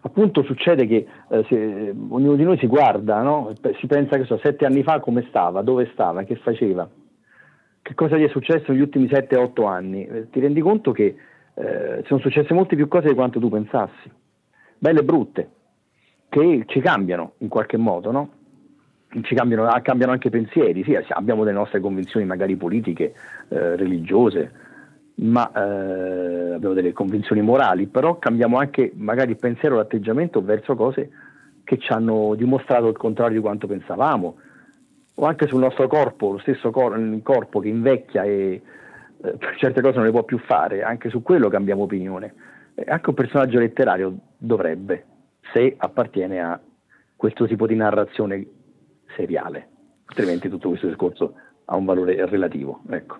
Appunto 0.02 0.44
succede 0.44 0.88
che 0.88 1.06
eh, 1.30 1.46
se, 1.50 1.94
ognuno 2.10 2.36
di 2.36 2.44
noi 2.44 2.58
si 2.58 2.68
guarda 2.68 3.22
no? 3.22 3.54
si 3.80 3.88
pensa 3.88 4.18
che 4.18 4.26
so 4.26 4.40
sette 4.42 4.66
anni 4.66 4.84
fa 4.84 5.00
come 5.00 5.26
stava 5.28 5.62
dove 5.62 5.90
stava 5.94 6.24
che 6.24 6.36
faceva? 6.36 6.88
Che 7.82 7.94
cosa 7.94 8.18
gli 8.18 8.24
è 8.24 8.30
successo 8.30 8.72
negli 8.72 8.82
ultimi 8.82 9.08
7-8 9.08 9.66
anni? 9.66 10.06
Eh, 10.06 10.30
ti 10.30 10.40
rendi 10.40 10.62
conto 10.62 10.92
che 10.92 11.16
eh, 11.58 12.04
sono 12.06 12.20
successe 12.20 12.54
molte 12.54 12.76
più 12.76 12.88
cose 12.88 13.08
di 13.08 13.16
quanto 13.16 13.40
tu 13.40 13.50
pensassi, 13.50 14.12
belle 14.78 15.00
e 15.00 15.04
brutte, 15.04 15.50
che 16.30 16.64
ci 16.68 16.80
cambiano 16.82 17.34
in 17.40 17.48
qualche 17.48 17.78
modo, 17.78 18.12
no? 18.12 18.30
Ci 19.22 19.34
cambiano, 19.34 19.66
ah, 19.66 19.80
cambiano 19.82 20.12
anche 20.12 20.30
pensieri, 20.30 20.84
sì, 20.84 20.96
abbiamo 21.10 21.44
le 21.44 21.54
nostre 21.54 21.80
convinzioni 21.80 22.26
magari 22.26 22.56
politiche, 22.58 23.14
eh, 23.48 23.76
religiose, 23.76 24.52
ma 25.16 25.50
eh, 25.52 26.54
abbiamo 26.54 26.76
delle 26.76 26.94
convinzioni 26.94 27.42
morali, 27.42 27.88
però 27.88 28.20
cambiamo 28.20 28.58
anche 28.58 28.92
magari 28.96 29.32
il 29.32 29.38
pensiero, 29.38 29.78
l'atteggiamento 29.78 30.44
verso 30.44 30.76
cose 30.76 31.10
che 31.64 31.80
ci 31.80 31.92
hanno 31.92 32.36
dimostrato 32.36 32.88
il 32.88 32.98
contrario 32.98 33.38
di 33.38 33.42
quanto 33.42 33.66
pensavamo, 33.66 34.38
o 35.16 35.26
anche 35.26 35.48
sul 35.48 35.60
nostro 35.60 35.88
corpo, 35.88 36.34
lo 36.34 36.38
stesso 36.38 36.70
cor- 36.70 37.22
corpo 37.24 37.60
che 37.60 37.70
invecchia 37.70 38.24
e, 38.24 38.62
eh, 39.24 39.38
certe 39.58 39.82
cose 39.82 39.96
non 39.96 40.06
le 40.06 40.12
può 40.12 40.24
più 40.24 40.40
fare, 40.40 40.84
anche 40.84 41.10
su 41.10 41.22
quello 41.22 41.50
cambiamo 41.50 41.84
opinione. 41.84 42.34
Eh, 42.76 42.86
anche 42.88 43.10
un 43.10 43.16
personaggio 43.16 43.60
letterario 43.60 44.18
dovrebbe, 44.38 45.06
se 45.54 45.76
appartiene 45.78 46.40
a 46.40 46.60
questo 47.16 47.48
tipo 47.48 47.66
di 47.66 47.76
narrazione 47.76 48.46
seriale, 49.16 49.68
altrimenti 50.06 50.50
tutto 50.50 50.70
questo 50.70 50.88
discorso 50.88 51.34
ha 51.66 51.76
un 51.76 51.86
valore 51.86 52.26
relativo. 52.28 52.82
Ecco. 52.90 53.18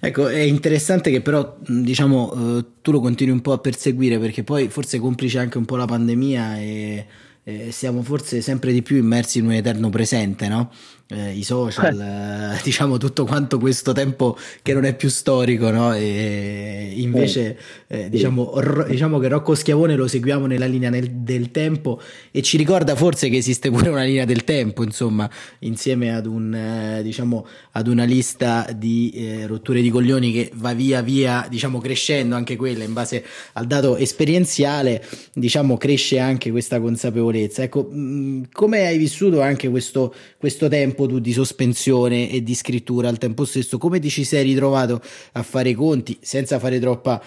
ecco, 0.00 0.28
è 0.28 0.40
interessante 0.40 1.10
che 1.10 1.20
però 1.20 1.56
diciamo 1.66 2.32
eh, 2.32 2.64
tu 2.80 2.90
lo 2.90 3.00
continui 3.00 3.34
un 3.34 3.42
po' 3.42 3.52
a 3.52 3.58
perseguire 3.58 4.18
perché 4.18 4.44
poi 4.44 4.68
forse 4.68 4.98
complice 4.98 5.38
anche 5.38 5.58
un 5.58 5.64
po' 5.64 5.76
la 5.76 5.84
pandemia 5.84 6.58
e 6.58 7.06
eh, 7.44 7.70
siamo 7.70 8.02
forse 8.02 8.40
sempre 8.40 8.72
di 8.72 8.82
più 8.82 8.96
immersi 8.96 9.38
in 9.38 9.46
un 9.46 9.52
eterno 9.52 9.90
presente, 9.90 10.48
no? 10.48 10.70
Eh, 11.12 11.32
i 11.32 11.42
social, 11.42 11.98
eh. 12.56 12.60
diciamo 12.62 12.96
tutto 12.96 13.24
quanto 13.24 13.58
questo 13.58 13.92
tempo 13.92 14.36
che 14.62 14.72
non 14.72 14.84
è 14.84 14.94
più 14.94 15.08
storico, 15.08 15.70
no? 15.70 15.94
E 15.94 16.92
invece 16.96 17.58
eh, 17.86 18.08
diciamo, 18.08 18.52
ro- 18.56 18.84
diciamo, 18.84 19.18
che 19.18 19.28
Rocco 19.28 19.54
Schiavone 19.54 19.96
lo 19.96 20.06
seguiamo 20.06 20.46
nella 20.46 20.66
linea 20.66 20.90
nel- 20.90 21.10
del 21.10 21.50
tempo 21.50 22.00
e 22.30 22.42
ci 22.42 22.56
ricorda 22.56 22.96
forse 22.96 23.28
che 23.28 23.36
esiste 23.36 23.70
pure 23.70 23.90
una 23.90 24.02
linea 24.04 24.24
del 24.24 24.44
tempo, 24.44 24.82
insomma, 24.82 25.28
insieme 25.60 26.14
ad, 26.14 26.26
un, 26.26 26.54
eh, 26.54 27.02
diciamo, 27.02 27.46
ad 27.72 27.86
una 27.86 28.04
lista 28.04 28.66
di 28.74 29.12
eh, 29.14 29.46
rotture 29.46 29.80
di 29.80 29.90
coglioni 29.90 30.32
che 30.32 30.50
va 30.54 30.72
via 30.74 31.02
via, 31.02 31.46
diciamo, 31.48 31.78
crescendo 31.78 32.34
anche 32.34 32.56
quella 32.56 32.84
in 32.84 32.92
base 32.92 33.24
al 33.54 33.66
dato 33.66 33.96
esperienziale, 33.96 35.04
diciamo, 35.32 35.76
cresce 35.76 36.18
anche 36.18 36.50
questa 36.50 36.80
consapevolezza. 36.80 37.62
Ecco, 37.62 37.82
mh, 37.82 38.48
come 38.52 38.86
hai 38.86 38.98
vissuto 38.98 39.40
anche 39.40 39.68
questo, 39.68 40.14
questo 40.38 40.68
tempo? 40.68 41.01
Tempo 41.02 41.06
tu 41.06 41.18
di 41.18 41.32
sospensione 41.32 42.30
e 42.30 42.42
di 42.42 42.54
scrittura 42.54 43.08
al 43.08 43.18
tempo 43.18 43.44
stesso, 43.44 43.78
come 43.78 43.98
ti 43.98 44.08
ci 44.08 44.24
sei 44.24 44.44
ritrovato 44.44 45.00
a 45.32 45.42
fare 45.42 45.70
i 45.70 45.74
conti 45.74 46.16
senza 46.20 46.58
fare 46.58 46.78
troppa 46.78 47.20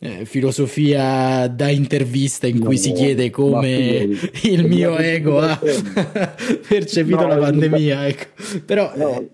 eh, 0.00 0.24
filosofia 0.24 1.46
da 1.48 1.68
intervista 1.68 2.46
in 2.46 2.58
no, 2.58 2.66
cui 2.66 2.76
si 2.76 2.92
chiede 2.92 3.30
come 3.30 4.08
il 4.42 4.66
mio 4.66 4.96
ego 4.96 5.40
ha 5.40 5.58
percepito 6.68 7.20
no, 7.20 7.28
la 7.28 7.36
pandemia, 7.36 8.06
ecco. 8.06 8.24
Però 8.64 8.92
no, 8.96 9.20
eh, 9.20 9.30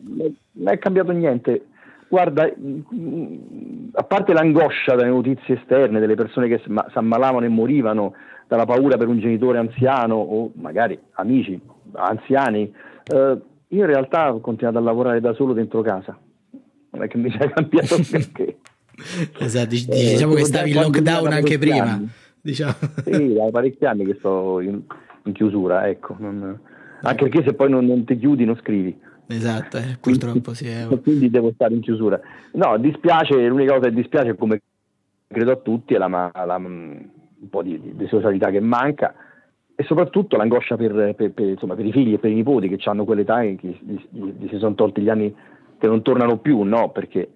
non 0.53 0.69
è 0.69 0.79
cambiato 0.79 1.12
niente. 1.12 1.67
Guarda, 2.09 2.45
a 2.45 4.03
parte 4.05 4.33
l'angoscia 4.33 4.95
dalle 4.95 5.09
notizie 5.09 5.57
esterne, 5.57 5.99
delle 5.99 6.15
persone 6.15 6.47
che 6.47 6.61
si 6.65 6.73
ammalavano 6.95 7.45
e 7.45 7.49
morivano 7.49 8.15
dalla 8.47 8.65
paura 8.65 8.97
per 8.97 9.09
un 9.09 9.19
genitore 9.19 9.59
anziano 9.59 10.15
o 10.15 10.53
magari 10.55 10.97
amici 11.15 11.61
anziani, 11.95 12.73
eh, 13.12 13.38
io 13.69 13.81
in 13.81 13.87
realtà 13.87 14.33
ho 14.33 14.41
continuato 14.41 14.79
a 14.79 14.83
lavorare 14.83 15.21
da 15.21 15.35
solo 15.35 15.53
dentro 15.53 15.83
casa, 15.83 16.17
non 16.91 17.03
è 17.03 17.09
che 17.09 17.19
mi 17.19 17.31
sia 17.31 17.49
cambiato 17.51 17.97
perché. 18.11 18.59
esatto, 19.39 19.75
eh, 19.75 19.87
diciamo 19.87 20.35
eh, 20.35 20.37
che 20.37 20.45
stavi 20.45 20.71
in 20.71 20.81
lockdown 20.81 21.33
anche 21.33 21.59
prima. 21.59 22.01
Diciamo. 22.41 22.75
Sì, 23.05 23.33
da 23.35 23.51
parecchi 23.51 23.85
anni 23.85 24.05
che 24.05 24.15
sto 24.19 24.61
in, 24.61 24.81
in 25.25 25.33
chiusura, 25.33 25.89
ecco. 25.89 26.15
Non, 26.19 26.59
anche 27.03 27.29
perché 27.29 27.43
se 27.45 27.55
poi 27.55 27.71
non, 27.71 27.85
non, 27.87 28.05
ti 28.05 28.17
chiudi 28.17 28.45
non 28.45 28.57
scrivi. 28.57 28.97
Esatto, 29.27 29.79
eh, 29.79 29.99
purtroppo 30.01 30.55
sì. 30.55 30.69
È... 30.69 30.87
Quindi 31.03 31.29
devo 31.29 31.51
stare 31.55 31.75
in 31.75 31.81
chiusura. 31.81 32.21
No, 32.53 32.79
dispiace, 32.79 33.35
l'unica 33.47 33.75
cosa 33.75 33.89
che 33.89 33.95
dispiace, 33.95 34.37
come 34.37 34.63
credo 35.27 35.51
a 35.51 35.57
tutti, 35.57 35.95
è 35.95 35.99
la, 35.99 36.07
la, 36.33 36.57
un 36.57 37.09
po' 37.51 37.63
di, 37.63 37.81
di 37.95 38.07
socialità 38.07 38.51
che 38.51 38.61
manca 38.61 39.13
e 39.78 39.85
soprattutto 39.85 40.38
l'angoscia 40.38 40.76
per, 40.76 41.14
per, 41.14 41.33
per, 41.33 41.49
insomma, 41.49 41.75
per, 41.75 41.85
i 41.85 41.92
figli 41.92 42.14
e 42.14 42.18
per 42.18 42.30
i 42.30 42.35
nipoti 42.35 42.66
che 42.68 42.78
hanno 42.88 43.04
quell'età 43.04 43.42
e 43.42 43.56
che 43.56 43.78
gli, 43.78 44.49
si 44.49 44.56
sono 44.56 44.75
tolti 44.75 45.02
gli 45.02 45.11
anni 45.11 45.35
che 45.78 45.87
non 45.87 46.00
tornano 46.00 46.38
più, 46.38 46.62
no? 46.62 46.90
Perché 46.90 47.30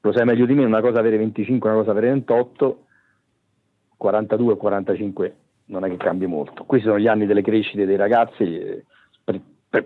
lo 0.00 0.12
sai 0.12 0.24
meglio 0.24 0.46
di 0.46 0.54
me, 0.54 0.64
una 0.64 0.80
cosa 0.80 1.00
avere 1.00 1.16
25, 1.16 1.68
una 1.68 1.78
cosa 1.80 1.90
avere 1.90 2.10
28, 2.10 2.84
42 3.96 4.52
o 4.52 4.56
45 4.56 5.36
non 5.66 5.84
è 5.84 5.88
che 5.88 5.96
cambi 5.96 6.26
molto. 6.26 6.62
Questi 6.64 6.86
sono 6.86 7.00
gli 7.00 7.08
anni 7.08 7.26
delle 7.26 7.42
crescite 7.42 7.84
dei 7.84 7.96
ragazzi, 7.96 8.44
eh, 8.44 8.84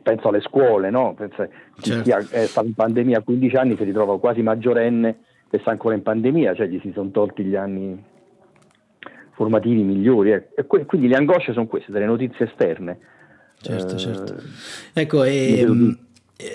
penso 0.02 0.28
alle 0.28 0.40
scuole, 0.40 0.90
no? 0.90 1.14
Penso, 1.14 1.48
certo. 1.80 2.02
Chi 2.02 2.10
è 2.10 2.44
stato 2.44 2.66
in 2.66 2.74
pandemia 2.74 3.18
a 3.18 3.22
15 3.22 3.56
anni 3.56 3.76
si 3.76 3.84
ritrova 3.84 4.18
quasi 4.18 4.42
maggiorenne 4.42 5.18
e 5.48 5.58
sta 5.60 5.70
ancora 5.70 5.94
in 5.94 6.02
pandemia, 6.02 6.54
cioè 6.54 6.66
gli 6.66 6.78
si 6.80 6.92
sono 6.92 7.10
tolti 7.10 7.42
gli 7.42 7.56
anni 7.56 8.14
formativi 9.36 9.82
migliori. 9.82 10.32
Eh. 10.32 10.48
E 10.56 10.66
quindi 10.66 11.06
le 11.06 11.16
angosce 11.16 11.52
sono 11.52 11.66
queste, 11.66 11.92
delle 11.92 12.06
notizie 12.06 12.46
esterne. 12.46 12.98
Certo, 13.60 13.94
eh, 13.94 13.98
certo. 13.98 14.34
Ecco, 14.92 15.22
e, 15.22 15.64
mh, 15.66 15.98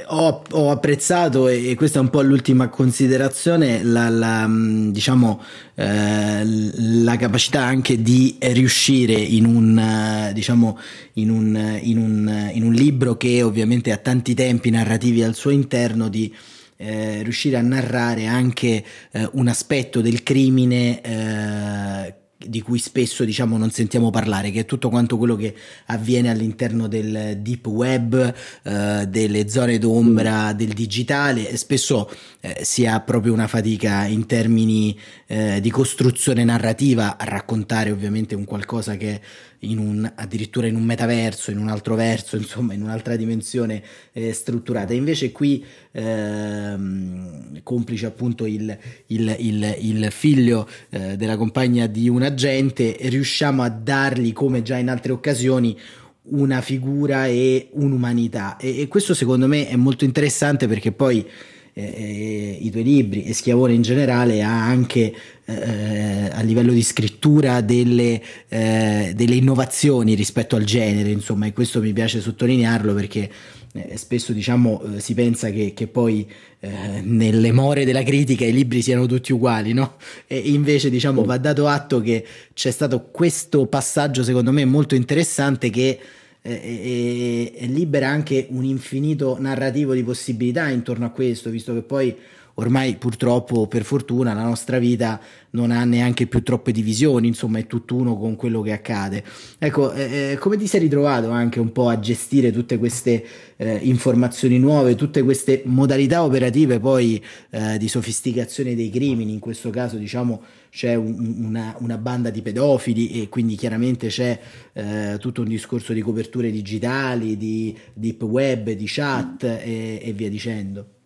ho, 0.08 0.44
ho, 0.52 0.72
apprezzato, 0.72 1.48
e 1.48 1.74
questa 1.76 2.00
è 2.00 2.02
un 2.02 2.10
po' 2.10 2.22
l'ultima 2.22 2.70
considerazione, 2.70 3.84
la, 3.84 4.10
la, 4.10 4.48
diciamo, 4.48 5.42
eh, 5.76 6.44
la 6.44 7.16
capacità 7.18 7.64
anche 7.64 8.02
di 8.02 8.36
riuscire 8.40 9.14
in 9.14 9.46
un, 9.46 10.32
diciamo, 10.34 10.78
in 11.14 11.30
un, 11.30 11.80
in 11.82 11.98
un, 11.98 12.50
in 12.54 12.64
un 12.64 12.74
libro 12.74 13.16
che 13.16 13.42
ovviamente 13.42 13.92
ha 13.92 13.98
tanti 13.98 14.34
tempi 14.34 14.70
narrativi 14.70 15.24
al 15.24 15.34
suo 15.34 15.50
interno 15.50 16.10
di 16.10 16.34
eh, 16.78 17.22
riuscire 17.24 17.58
a 17.58 17.62
narrare 17.62 18.26
anche 18.26 18.84
eh, 19.12 19.30
un 19.34 19.48
aspetto 19.48 20.02
del 20.02 20.24
crimine 20.24 21.02
eh, 21.02 22.14
di 22.48 22.62
cui 22.62 22.79
spesso 22.79 23.24
diciamo 23.24 23.57
non 23.57 23.71
sentiamo 23.71 24.10
parlare, 24.10 24.51
che 24.51 24.62
è 24.62 24.65
tutto 24.65 24.89
quanto 24.89 25.17
quello 25.17 25.36
che 25.36 25.55
avviene 25.88 26.29
all'interno 26.29 26.88
del 26.88 27.38
deep 27.39 27.65
web, 27.67 28.33
eh, 28.63 29.05
delle 29.07 29.50
zone 29.50 29.77
d'ombra 29.77 30.53
del 30.53 30.74
digitale. 30.74 31.50
E 31.50 31.57
spesso 31.57 32.10
eh, 32.39 32.60
si 32.63 32.86
ha 32.86 33.00
proprio 33.00 33.33
una 33.33 33.48
fatica 33.48 34.05
in 34.05 34.25
termini 34.25 34.98
eh, 35.27 35.60
di 35.62 35.69
costruzione 35.69 36.43
narrativa 36.43 37.17
a 37.17 37.25
raccontare 37.25 37.91
ovviamente 37.91 38.36
un 38.36 38.45
qualcosa 38.45 38.98
che 38.98 39.21
in 39.63 39.77
un, 39.77 40.12
addirittura 40.15 40.68
in 40.68 40.75
un 40.75 40.84
metaverso, 40.84 41.51
in 41.51 41.58
un 41.58 41.68
altro 41.68 41.96
verso, 41.96 42.36
insomma 42.38 42.74
in 42.74 42.82
un'altra 42.82 43.15
dimensione 43.15 43.82
eh, 44.13 44.34
strutturata. 44.34 44.94
Invece 44.94 45.32
qui, 45.32 45.63
ehm, 45.91 47.62
complice 47.63 48.06
appunto 48.06 48.46
il, 48.46 48.77
il, 49.08 49.36
il, 49.39 49.77
il 49.80 50.12
figlio 50.12 50.68
eh, 50.89 51.18
della 51.18 51.38
compagna 51.38 51.88
di 51.88 52.10
un 52.10 52.24
agente, 52.24 52.96
riusciamo 53.00 53.62
a 53.62 53.70
dargli, 53.70 54.34
come 54.34 54.62
già 54.62 54.77
in 54.77 54.89
altre 54.89 55.12
occasioni, 55.12 55.77
una 56.24 56.62
figura 56.62 57.27
e 57.27 57.70
un'umanità. 57.74 58.58
E, 58.58 58.82
e 58.82 58.88
questo 58.88 59.13
secondo 59.13 59.48
me 59.48 59.68
è 59.68 59.75
molto 59.75 60.06
interessante 60.06 60.68
perché 60.68 60.91
poi 60.91 61.27
eh, 61.74 62.58
i 62.60 62.70
tuoi 62.70 62.84
libri 62.84 63.24
e 63.24 63.34
Schiavone 63.34 63.74
in 63.74 63.82
generale 63.82 64.44
ha 64.44 64.66
anche 64.66 65.13
eh, 65.46 66.30
a 66.32 66.42
livello 66.42 66.74
di 66.74 66.84
scrittura 66.84 67.62
delle, 67.62 68.22
eh, 68.48 69.13
delle, 69.16 69.36
innovazioni 69.36 70.13
rispetto 70.13 70.56
al 70.56 70.63
genere, 70.63 71.10
insomma, 71.10 71.46
e 71.46 71.54
questo 71.54 71.82
mi 71.82 71.94
piace 71.94 72.22
sottolinearlo 72.22 72.94
perché 72.94 73.30
eh, 73.74 73.96
spesso 73.96 74.34
diciamo 74.34 74.82
eh, 74.82 75.00
si 75.00 75.13
pensa 75.13 75.50
che, 75.50 75.74
che 75.74 75.88
poi 75.88 76.30
eh, 76.60 77.01
nelle 77.04 77.51
more 77.51 77.86
della 77.86 78.04
critica 78.04 78.46
i 78.46 78.51
libri 78.51 78.82
siano 78.82 79.06
tutti 79.06 79.32
uguali, 79.32 79.74
no? 79.74 79.96
E 80.28 80.38
invece 80.38 80.90
diciamo 80.90 81.24
va 81.24 81.38
dato 81.38 81.68
atto 81.68 82.01
che 82.01 82.25
c'è 82.54 82.72
stato 82.72 83.08
questo 83.12 83.66
passaggio 83.68 84.24
secondo 84.24 84.51
me 84.51 84.66
molto 84.66 84.96
interessante 84.96 85.70
che 85.70 86.00
e, 86.41 87.53
e 87.55 87.65
libera 87.67 88.07
anche 88.10 88.48
un 88.50 88.63
infinito 88.63 89.38
narrativo 89.39 89.93
di 89.93 90.03
possibilità 90.03 90.69
intorno 90.69 91.05
a 91.05 91.10
questo, 91.10 91.50
visto 91.50 91.74
che 91.74 91.81
poi 91.81 92.15
ormai 92.62 92.96
purtroppo 92.96 93.68
per 93.68 93.84
fortuna 93.84 94.34
la 94.34 94.44
nostra 94.44 94.77
vita 94.77 95.20
non 95.51 95.72
ha 95.72 95.84
neanche 95.84 96.27
più 96.27 96.44
troppe 96.44 96.72
divisioni, 96.72 97.27
insomma 97.27 97.60
è 97.60 97.68
tutt'uno 97.68 98.18
con 98.18 98.36
quello 98.36 98.62
che 98.62 98.72
accade. 98.72 99.24
Ecco, 99.58 99.91
eh, 99.94 100.32
eh, 100.32 100.38
come 100.38 100.58
ti 100.58 100.68
sei 100.68 100.82
ritrovato 100.82 101.30
anche 101.30 101.60
un 101.60 101.72
po' 101.72 101.89
a 101.89 102.00
gestire 102.00 102.51
tutte 102.51 102.77
queste 102.77 103.25
eh, 103.58 103.75
informazioni 103.82 104.60
nuove, 104.60 104.96
tutte 104.96 105.24
queste 105.24 105.63
modalità 105.65 106.24
operative 106.24 106.80
poi 106.80 107.22
eh, 107.50 107.77
di 107.77 107.88
sofisticazione 107.88 108.75
dei 108.75 108.89
crimini, 108.89 109.34
in 109.34 109.39
questo 109.39 109.70
caso 109.72 109.98
diciamo 109.98 110.41
c'è 110.70 110.96
un, 110.96 111.44
una, 111.46 111.75
una, 111.80 111.98
banda 111.98 112.30
di 112.30 112.41
pedofili 112.41 113.22
e 113.22 113.27
quindi 113.27 113.56
chiaramente 113.56 114.08
c'è 114.08 114.39
eh, 114.72 115.18
tutto 115.20 115.41
un 115.41 115.50
discorso 115.50 115.91
di 115.91 116.01
coperture 116.01 116.50
digitali, 116.50 117.36
di 117.36 117.77
deep 117.94 118.22
web, 118.24 118.70
di 118.70 118.86
chat 118.88 119.44
e, 119.44 120.00
e 120.01 120.13
via 120.13 120.30
dicendo. 120.30 121.00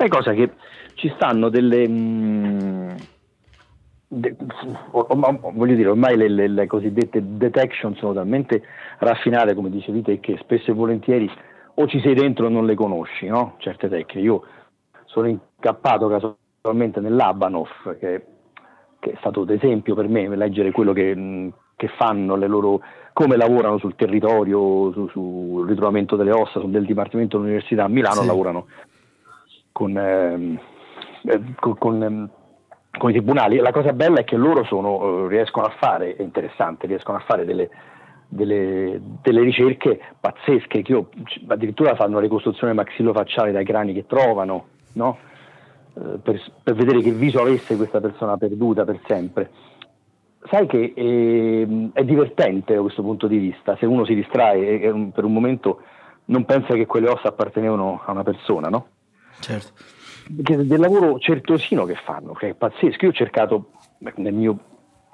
Sai 0.00 0.08
cosa? 0.08 0.32
Che 0.32 0.52
ci 0.94 1.12
stanno 1.14 1.50
delle... 1.50 1.86
Mh, 1.86 1.92
mm, 1.92 2.88
de, 4.08 4.34
voglio 4.92 5.74
dire, 5.74 5.90
ormai 5.90 6.16
le, 6.16 6.26
le, 6.26 6.48
le, 6.48 6.66
cosiddette 6.66 7.20
detection 7.36 7.94
sono 7.96 8.14
talmente 8.14 8.62
raffinate, 9.00 9.54
come 9.54 9.68
dicevi 9.68 10.00
te, 10.00 10.18
che 10.18 10.38
spesso 10.40 10.70
e 10.70 10.74
volentieri 10.74 11.30
o 11.74 11.86
ci 11.86 12.00
sei 12.00 12.14
dentro 12.14 12.46
o 12.46 12.48
non 12.48 12.64
le 12.64 12.74
conosci, 12.76 13.26
no? 13.26 13.56
Certe 13.58 13.90
tecniche. 13.90 14.20
Io 14.20 14.42
sono 15.04 15.28
incappato 15.28 16.08
casualmente 16.08 17.00
nell'Abanov, 17.00 17.98
che, 17.98 18.24
che, 18.98 19.10
è 19.10 19.16
stato 19.18 19.44
d'esempio 19.44 19.94
per 19.94 20.08
me, 20.08 20.34
leggere 20.34 20.70
quello 20.70 20.94
che, 20.94 21.14
mm, 21.14 21.48
che 21.76 21.88
fanno, 21.88 22.36
le 22.36 22.46
loro, 22.46 22.80
come 23.12 23.36
lavorano 23.36 23.76
sul 23.76 23.96
territorio, 23.96 24.92
sul 24.92 25.10
su 25.10 25.62
ritrovamento 25.68 26.16
delle 26.16 26.32
ossa, 26.32 26.58
del 26.60 26.86
Dipartimento 26.86 27.36
dell'Università 27.36 27.84
a 27.84 27.88
Milano, 27.88 28.22
sì. 28.22 28.26
lavorano 28.26 28.66
con, 29.72 29.96
ehm, 29.96 30.58
eh, 31.22 31.40
con, 31.58 32.02
ehm, 32.02 32.30
con, 32.98 33.10
i 33.10 33.12
tribunali. 33.12 33.58
La 33.58 33.72
cosa 33.72 33.92
bella 33.92 34.20
è 34.20 34.24
che 34.24 34.36
loro 34.36 34.64
sono, 34.64 35.24
eh, 35.24 35.28
riescono 35.28 35.66
a 35.66 35.74
fare, 35.78 36.16
è 36.16 36.22
interessante, 36.22 36.86
riescono 36.86 37.18
a 37.18 37.20
fare 37.20 37.44
delle, 37.44 37.68
delle, 38.28 39.00
delle 39.22 39.42
ricerche 39.42 40.00
pazzesche, 40.18 40.82
che 40.82 40.92
io, 40.92 41.08
addirittura 41.48 41.94
fanno 41.94 42.14
la 42.14 42.20
ricostruzione 42.20 42.72
maxillofacciale 42.72 43.52
dai 43.52 43.64
crani 43.64 43.92
che 43.92 44.06
trovano, 44.06 44.66
no? 44.94 45.18
eh, 45.94 46.18
per, 46.22 46.40
per, 46.62 46.74
vedere 46.74 47.00
che 47.00 47.10
viso 47.10 47.40
avesse 47.40 47.76
questa 47.76 48.00
persona 48.00 48.36
perduta 48.36 48.84
per 48.84 49.00
sempre. 49.06 49.50
Sai 50.48 50.66
che 50.66 50.94
eh, 50.96 51.90
è 51.92 52.04
divertente 52.04 52.74
da 52.74 52.80
questo 52.80 53.02
punto 53.02 53.26
di 53.26 53.36
vista, 53.36 53.76
se 53.76 53.86
uno 53.86 54.04
si 54.04 54.14
distrae 54.14 54.80
e, 54.80 55.10
per 55.12 55.24
un 55.24 55.32
momento 55.32 55.82
non 56.26 56.44
pensa 56.44 56.74
che 56.74 56.86
quelle 56.86 57.08
ossa 57.08 57.28
appartenevano 57.28 58.00
a 58.04 58.12
una 58.12 58.22
persona, 58.22 58.68
no? 58.68 58.86
Certo. 59.40 59.72
Del 60.28 60.78
lavoro 60.78 61.18
certosino 61.18 61.84
che 61.84 61.96
fanno, 61.96 62.32
che 62.34 62.50
è 62.50 62.54
pazzesco. 62.54 63.04
Io 63.04 63.10
ho 63.10 63.14
cercato 63.14 63.70
nel 63.98 64.32
mio, 64.32 64.58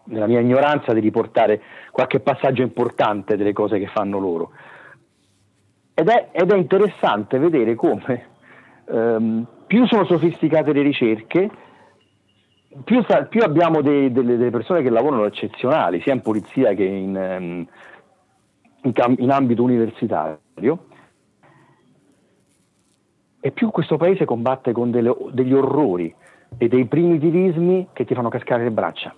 nella 0.05 0.27
mia 0.27 0.41
ignoranza 0.41 0.93
di 0.93 1.01
riportare 1.01 1.63
qualche 1.91 2.21
passaggio 2.21 2.63
importante 2.63 3.37
delle 3.37 3.53
cose 3.53 3.79
che 3.79 3.87
fanno 3.87 4.19
loro. 4.19 4.51
Ed 5.95 6.09
è, 6.09 6.29
ed 6.33 6.53
è 6.53 6.57
interessante 6.57 7.39
vedere 7.39 7.75
come 7.75 8.27
ehm, 8.91 9.47
più 9.67 9.87
sono 9.87 10.05
sofisticate 10.05 10.73
le 10.73 10.83
ricerche, 10.83 11.51
più, 12.85 13.03
più 13.29 13.43
abbiamo 13.43 13.81
dei, 13.81 14.13
delle, 14.13 14.37
delle, 14.37 14.51
persone 14.51 14.83
che 14.83 14.91
lavorano 14.91 15.25
eccezionali, 15.25 16.01
sia 16.03 16.13
in 16.13 16.21
polizia 16.21 16.75
che 16.75 16.85
in, 16.85 17.17
ehm, 17.17 17.67
in, 18.83 19.15
in 19.19 19.31
ambito 19.31 19.63
universitario, 19.63 20.87
e 23.47 23.53
più 23.53 23.71
questo 23.71 23.97
paese 23.97 24.25
combatte 24.25 24.73
con 24.73 24.91
delle, 24.91 25.15
degli 25.31 25.53
orrori 25.53 26.13
e 26.59 26.67
dei 26.67 26.85
primitivismi 26.87 27.91
che 27.93 28.05
ti 28.05 28.13
fanno 28.13 28.29
cascare 28.29 28.65
le 28.65 28.73
braccia. 28.73 29.15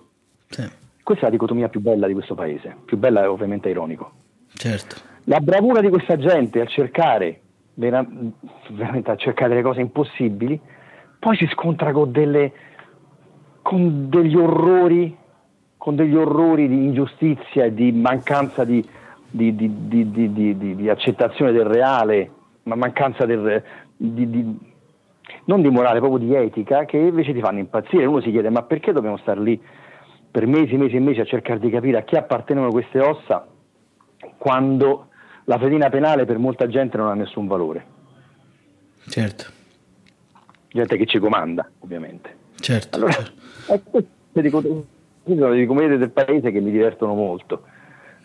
Sì. 0.47 0.69
Questa 1.01 1.23
è 1.23 1.29
la 1.29 1.31
dicotomia 1.31 1.67
più 1.67 1.79
bella 1.79 2.05
di 2.05 2.13
questo 2.13 2.35
paese, 2.35 2.75
più 2.85 2.97
bella 2.97 3.23
è 3.23 3.27
ovviamente 3.27 3.69
ironico. 3.69 4.11
Certo. 4.53 4.97
La 5.23 5.39
bravura 5.39 5.81
di 5.81 5.89
questa 5.89 6.15
gente 6.17 6.61
a 6.61 6.67
cercare, 6.67 7.41
veramente 7.73 9.09
a 9.09 9.15
cercare 9.15 9.49
delle 9.49 9.63
cose 9.63 9.81
impossibili, 9.81 10.61
poi 11.17 11.35
si 11.35 11.47
scontra 11.47 11.91
con, 11.91 12.11
delle, 12.11 12.51
con 13.63 14.09
degli 14.11 14.35
orrori, 14.35 15.17
con 15.75 15.95
degli 15.95 16.15
orrori 16.15 16.67
di 16.67 16.83
ingiustizia 16.83 17.65
e 17.65 17.73
di 17.73 17.91
mancanza 17.93 18.63
di, 18.63 18.87
di, 19.27 19.55
di, 19.55 20.75
di 20.75 20.87
accettazione 20.87 21.51
del 21.51 21.65
reale, 21.65 22.31
ma 22.63 22.75
mancanza 22.75 23.25
del, 23.25 23.63
di, 24.01 24.29
di, 24.29 24.57
non 25.45 25.61
di 25.61 25.69
morale, 25.69 25.99
proprio 25.99 26.25
di 26.25 26.33
etica, 26.33 26.85
che 26.85 26.97
invece 26.97 27.33
ti 27.33 27.41
fanno 27.41 27.59
impazzire. 27.59 28.05
Uno 28.05 28.21
si 28.21 28.31
chiede 28.31 28.49
ma 28.49 28.63
perché 28.63 28.93
dobbiamo 28.93 29.17
stare 29.17 29.41
lì 29.41 29.61
per 30.31 30.47
mesi, 30.47 30.77
mesi 30.77 30.95
e 30.95 30.99
mesi 30.99 31.19
a 31.19 31.25
cercare 31.25 31.59
di 31.59 31.69
capire 31.69 31.97
a 31.97 32.03
chi 32.03 32.15
appartengono 32.15 32.71
queste 32.71 32.99
ossa 32.99 33.47
quando 34.37 35.07
la 35.45 35.57
fedina 35.57 35.89
penale 35.89 36.25
per 36.25 36.37
molta 36.37 36.67
gente 36.67 36.97
non 36.97 37.07
ha 37.07 37.13
nessun 37.13 37.47
valore. 37.47 37.85
Certo. 39.07 39.45
Gente 40.71 40.97
che 40.97 41.05
ci 41.05 41.19
comanda, 41.19 41.67
ovviamente. 41.79 42.37
Certo. 42.55 42.97
Allora, 42.97 43.11
certo. 43.11 43.41
Ecco, 43.67 44.03
dico, 44.31 44.61
sono 45.23 45.49
dei 45.49 45.65
commedie 45.65 45.97
del 45.97 46.11
paese 46.11 46.51
che 46.51 46.59
mi 46.59 46.71
divertono 46.71 47.15
molto, 47.15 47.63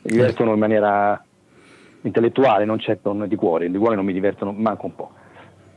mi 0.02 0.12
divertono 0.12 0.52
in 0.52 0.58
maniera 0.58 1.22
intellettuale, 2.02 2.66
non 2.66 2.78
certo 2.78 3.12
di 3.26 3.36
cuore, 3.36 3.70
di 3.70 3.78
cuore 3.78 3.96
non 3.96 4.04
mi 4.04 4.12
divertono 4.12 4.52
manco 4.52 4.86
un 4.86 4.94
po'. 4.94 5.12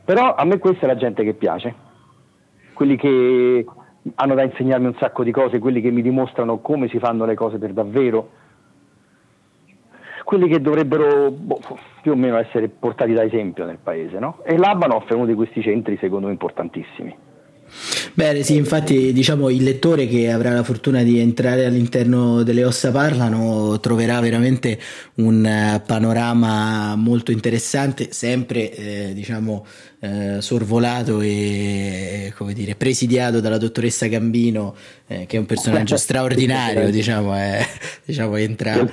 Però 0.08 0.34
a 0.34 0.42
me 0.46 0.56
questa 0.56 0.86
è 0.86 0.88
la 0.88 0.96
gente 0.96 1.22
che 1.22 1.34
piace, 1.34 1.74
quelli 2.72 2.96
che 2.96 3.66
hanno 4.14 4.34
da 4.34 4.42
insegnarmi 4.42 4.86
un 4.86 4.96
sacco 4.98 5.22
di 5.22 5.30
cose, 5.30 5.58
quelli 5.58 5.82
che 5.82 5.90
mi 5.90 6.00
dimostrano 6.00 6.60
come 6.60 6.88
si 6.88 6.98
fanno 6.98 7.26
le 7.26 7.34
cose 7.34 7.58
per 7.58 7.74
davvero, 7.74 8.30
quelli 10.24 10.48
che 10.48 10.62
dovrebbero 10.62 11.30
boh, 11.30 11.60
più 12.00 12.12
o 12.12 12.16
meno 12.16 12.38
essere 12.38 12.70
portati 12.70 13.12
da 13.12 13.22
esempio 13.22 13.66
nel 13.66 13.76
paese. 13.82 14.18
No? 14.18 14.38
E 14.44 14.56
l'Abanoff 14.56 15.10
è 15.10 15.12
uno 15.12 15.26
di 15.26 15.34
questi 15.34 15.60
centri 15.60 15.98
secondo 15.98 16.28
me 16.28 16.32
importantissimi. 16.32 17.14
Bene, 18.18 18.42
sì, 18.42 18.56
infatti 18.56 19.12
diciamo 19.12 19.48
il 19.48 19.62
lettore 19.62 20.08
che 20.08 20.32
avrà 20.32 20.52
la 20.52 20.64
fortuna 20.64 21.04
di 21.04 21.20
entrare 21.20 21.64
all'interno 21.66 22.42
delle 22.42 22.64
ossa 22.64 22.90
parlano 22.90 23.78
troverà 23.78 24.18
veramente 24.18 24.76
un 25.18 25.46
eh, 25.46 25.80
panorama 25.86 26.96
molto 26.96 27.30
interessante, 27.30 28.08
sempre 28.10 28.74
eh, 28.74 29.14
diciamo 29.14 29.64
eh, 30.00 30.38
sorvolato 30.40 31.20
e 31.20 32.32
come 32.36 32.54
dire, 32.54 32.74
presidiato 32.74 33.38
dalla 33.38 33.56
dottoressa 33.56 34.08
Gambino, 34.08 34.74
eh, 35.06 35.24
che 35.26 35.36
è 35.36 35.38
un 35.38 35.46
personaggio 35.46 35.94
straordinario, 35.96 36.90
diciamo, 36.90 37.38
eh, 37.38 37.64
diciamo 38.04 38.34
entra 38.34 38.84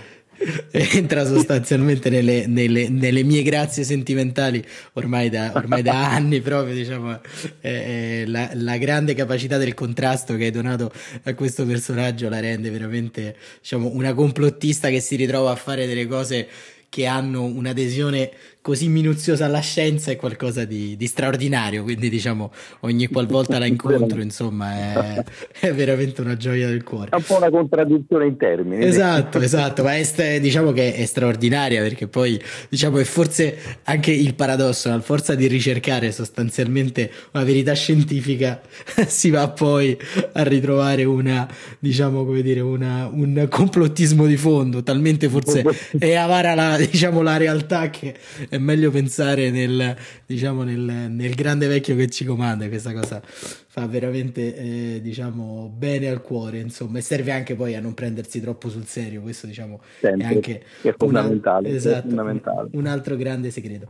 entra 0.71 1.25
sostanzialmente 1.25 2.09
nelle, 2.09 2.45
nelle, 2.47 2.89
nelle, 2.89 3.23
mie 3.23 3.41
grazie 3.41 3.83
sentimentali 3.83 4.65
ormai 4.93 5.29
da, 5.29 5.51
ormai 5.55 5.81
da 5.81 6.09
anni 6.11 6.41
proprio 6.41 6.73
diciamo 6.73 7.19
eh, 7.61 8.23
la, 8.27 8.49
la, 8.53 8.77
grande 8.77 9.13
capacità 9.13 9.57
del 9.57 9.73
contrasto 9.73 10.35
che 10.35 10.45
hai 10.45 10.51
donato 10.51 10.91
a 11.23 11.33
questo 11.33 11.65
personaggio 11.65 12.29
la 12.29 12.39
rende 12.39 12.69
veramente 12.69 13.35
diciamo 13.61 13.89
una 13.93 14.13
complottista 14.13 14.89
che 14.89 14.99
si 14.99 15.15
ritrova 15.15 15.51
a 15.51 15.55
fare 15.55 15.87
delle 15.87 16.07
cose 16.07 16.47
che 16.89 17.05
hanno 17.05 17.43
un'adesione 17.43 18.31
così 18.65 18.87
minuziosa 18.87 19.45
alla 19.45 19.59
scienza 19.59 20.09
è 20.09 20.15
qualcosa 20.15 20.65
di, 20.65 20.97
di 20.97 21.05
straordinario, 21.05 21.83
quindi 21.83 22.09
diciamo 22.09 22.51
ogni 22.79 23.05
qualvolta 23.05 23.59
la 23.59 23.67
incontro 23.67 24.21
insomma 24.21 24.73
è, 24.73 25.23
è, 25.59 25.71
veramente 25.71 26.21
una 26.21 26.35
gioia 26.35 26.65
del 26.67 26.81
cuore. 26.81 27.11
È 27.11 27.15
un 27.15 27.21
po' 27.21 27.37
una 27.37 27.51
contraddizione 27.51 28.25
in 28.25 28.37
termini. 28.37 28.83
Esatto, 28.83 29.39
esatto, 29.39 29.83
ma 29.83 29.95
è, 29.95 30.39
diciamo 30.39 30.71
che 30.71 30.95
è 30.95 31.05
straordinaria 31.05 31.79
perché 31.83 32.07
poi 32.07 32.41
diciamo 32.67 32.97
è 32.97 33.03
forse 33.03 33.55
anche 33.83 34.09
il 34.09 34.33
paradosso, 34.33 34.89
a 34.89 34.99
forza 34.99 35.35
di 35.35 35.45
ricercare 35.45 36.11
sostanzialmente 36.11 37.11
una 37.33 37.43
verità 37.43 37.73
scientifica 37.73 38.61
si 39.05 39.29
va 39.29 39.47
poi 39.47 39.95
a 40.31 40.41
ritrovare 40.41 41.03
una, 41.03 41.47
diciamo 41.77 42.25
come 42.25 42.41
dire, 42.41 42.61
una, 42.61 43.07
un 43.13 43.45
complottismo 43.47 44.25
di 44.25 44.37
fondo, 44.37 44.81
talmente 44.81 45.29
forse 45.29 45.63
è 45.99 46.15
avara 46.15 46.55
la, 46.55 46.77
diciamo 46.77 47.21
la 47.21 47.37
realtà 47.37 47.91
che 47.91 48.15
è 48.55 48.57
meglio 48.57 48.91
pensare 48.91 49.49
nel, 49.49 49.95
diciamo, 50.25 50.63
nel, 50.63 50.79
nel 50.79 51.35
grande 51.35 51.67
vecchio 51.67 51.95
che 51.95 52.09
ci 52.09 52.25
comanda 52.25 52.67
questa 52.67 52.93
cosa 52.93 53.21
fa 53.25 53.85
veramente 53.87 54.55
eh, 54.55 54.99
diciamo 55.01 55.71
bene 55.75 56.09
al 56.09 56.21
cuore 56.21 56.59
insomma 56.59 56.99
e 56.99 57.01
serve 57.01 57.31
anche 57.31 57.55
poi 57.55 57.75
a 57.75 57.81
non 57.81 57.93
prendersi 57.93 58.39
troppo 58.39 58.69
sul 58.69 58.85
serio 58.85 59.21
questo 59.21 59.47
diciamo 59.47 59.81
Sempre, 59.99 60.25
è 60.25 60.33
anche 60.33 60.63
è 60.81 60.93
fondamentale, 60.97 61.67
una, 61.67 61.77
esatto, 61.77 61.97
è 61.97 62.01
fondamentale. 62.01 62.69
Un, 62.71 62.79
un 62.79 62.85
altro 62.87 63.15
grande 63.17 63.51
segreto 63.51 63.89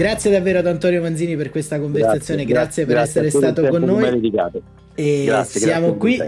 Grazie 0.00 0.30
davvero 0.30 0.60
ad 0.60 0.66
Antonio 0.66 1.02
Manzini 1.02 1.36
per 1.36 1.50
questa 1.50 1.78
conversazione, 1.78 2.46
grazie, 2.46 2.86
grazie, 2.86 3.20
grazie 3.20 3.20
per 3.20 3.26
essere 3.26 3.52
stato 3.52 3.68
con 3.68 3.82
noi. 3.82 4.32
E 4.94 5.24
grazie, 5.26 5.60
siamo 5.60 5.96
qui 5.96 6.18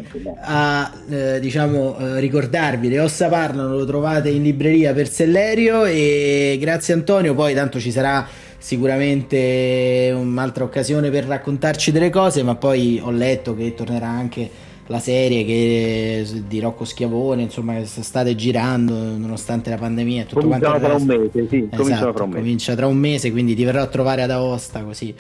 a 0.43 0.93
eh, 1.09 1.41
diciamo, 1.41 1.97
eh, 1.99 2.21
ricordarvi 2.21 2.91
le 2.91 3.01
ossa 3.01 3.31
parlano, 3.31 3.75
lo 3.75 3.87
trovate 3.87 4.29
in 4.29 4.43
libreria 4.43 4.93
per 4.93 5.09
Sellerio 5.09 5.87
e 5.87 6.59
grazie 6.61 6.93
Antonio, 6.93 7.35
poi 7.35 7.55
tanto 7.55 7.81
ci 7.81 7.91
sarà 7.91 8.27
sicuramente 8.59 10.13
un'altra 10.15 10.65
occasione 10.65 11.09
per 11.09 11.25
raccontarci 11.25 11.93
delle 11.93 12.11
cose, 12.11 12.43
ma 12.43 12.57
poi 12.57 13.01
ho 13.03 13.11
letto 13.11 13.55
che 13.55 13.73
tornerà 13.73 14.07
anche 14.07 14.51
la 14.87 14.99
serie 14.99 15.45
che, 15.45 16.27
di 16.47 16.61
Rocco 16.61 16.85
Schiavone, 16.85 17.43
insomma, 17.43 17.75
che 17.75 17.87
state 17.87 18.35
girando 18.35 18.95
nonostante 18.95 19.71
la 19.71 19.77
pandemia. 19.77 20.25
Tutto 20.25 20.41
comincia 20.41 20.79
tra 20.79 20.95
un 20.95 21.05
mese, 21.05 21.49
sì, 21.49 21.69
esatto, 21.71 22.13
tra 22.13 22.25
un 22.25 22.31
mese. 22.31 22.41
comincia 22.41 22.75
tra 22.75 22.87
un 22.87 22.97
mese, 22.97 23.31
quindi 23.31 23.55
ti 23.55 23.65
verrò 23.65 23.83
a 23.83 23.87
trovare 23.87 24.23
ad 24.23 24.31
Aosta 24.31 24.83
così 24.83 25.15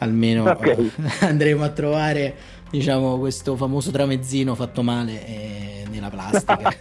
almeno 0.00 0.50
okay. 0.50 0.90
andremo 1.20 1.64
a 1.64 1.68
trovare 1.68 2.34
diciamo 2.70 3.18
questo 3.18 3.56
famoso 3.56 3.90
tramezzino 3.90 4.54
fatto 4.54 4.82
male 4.82 5.26
eh, 5.26 5.84
nella 5.90 6.08
plastica. 6.08 6.72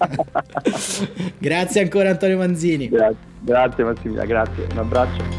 grazie 1.38 1.82
ancora 1.82 2.10
Antonio 2.10 2.38
Manzini. 2.38 2.90
Grazie, 2.90 3.18
grazie 3.42 3.84
Massimiliano, 3.84 4.28
grazie, 4.28 4.68
un 4.72 4.78
abbraccio. 4.78 5.39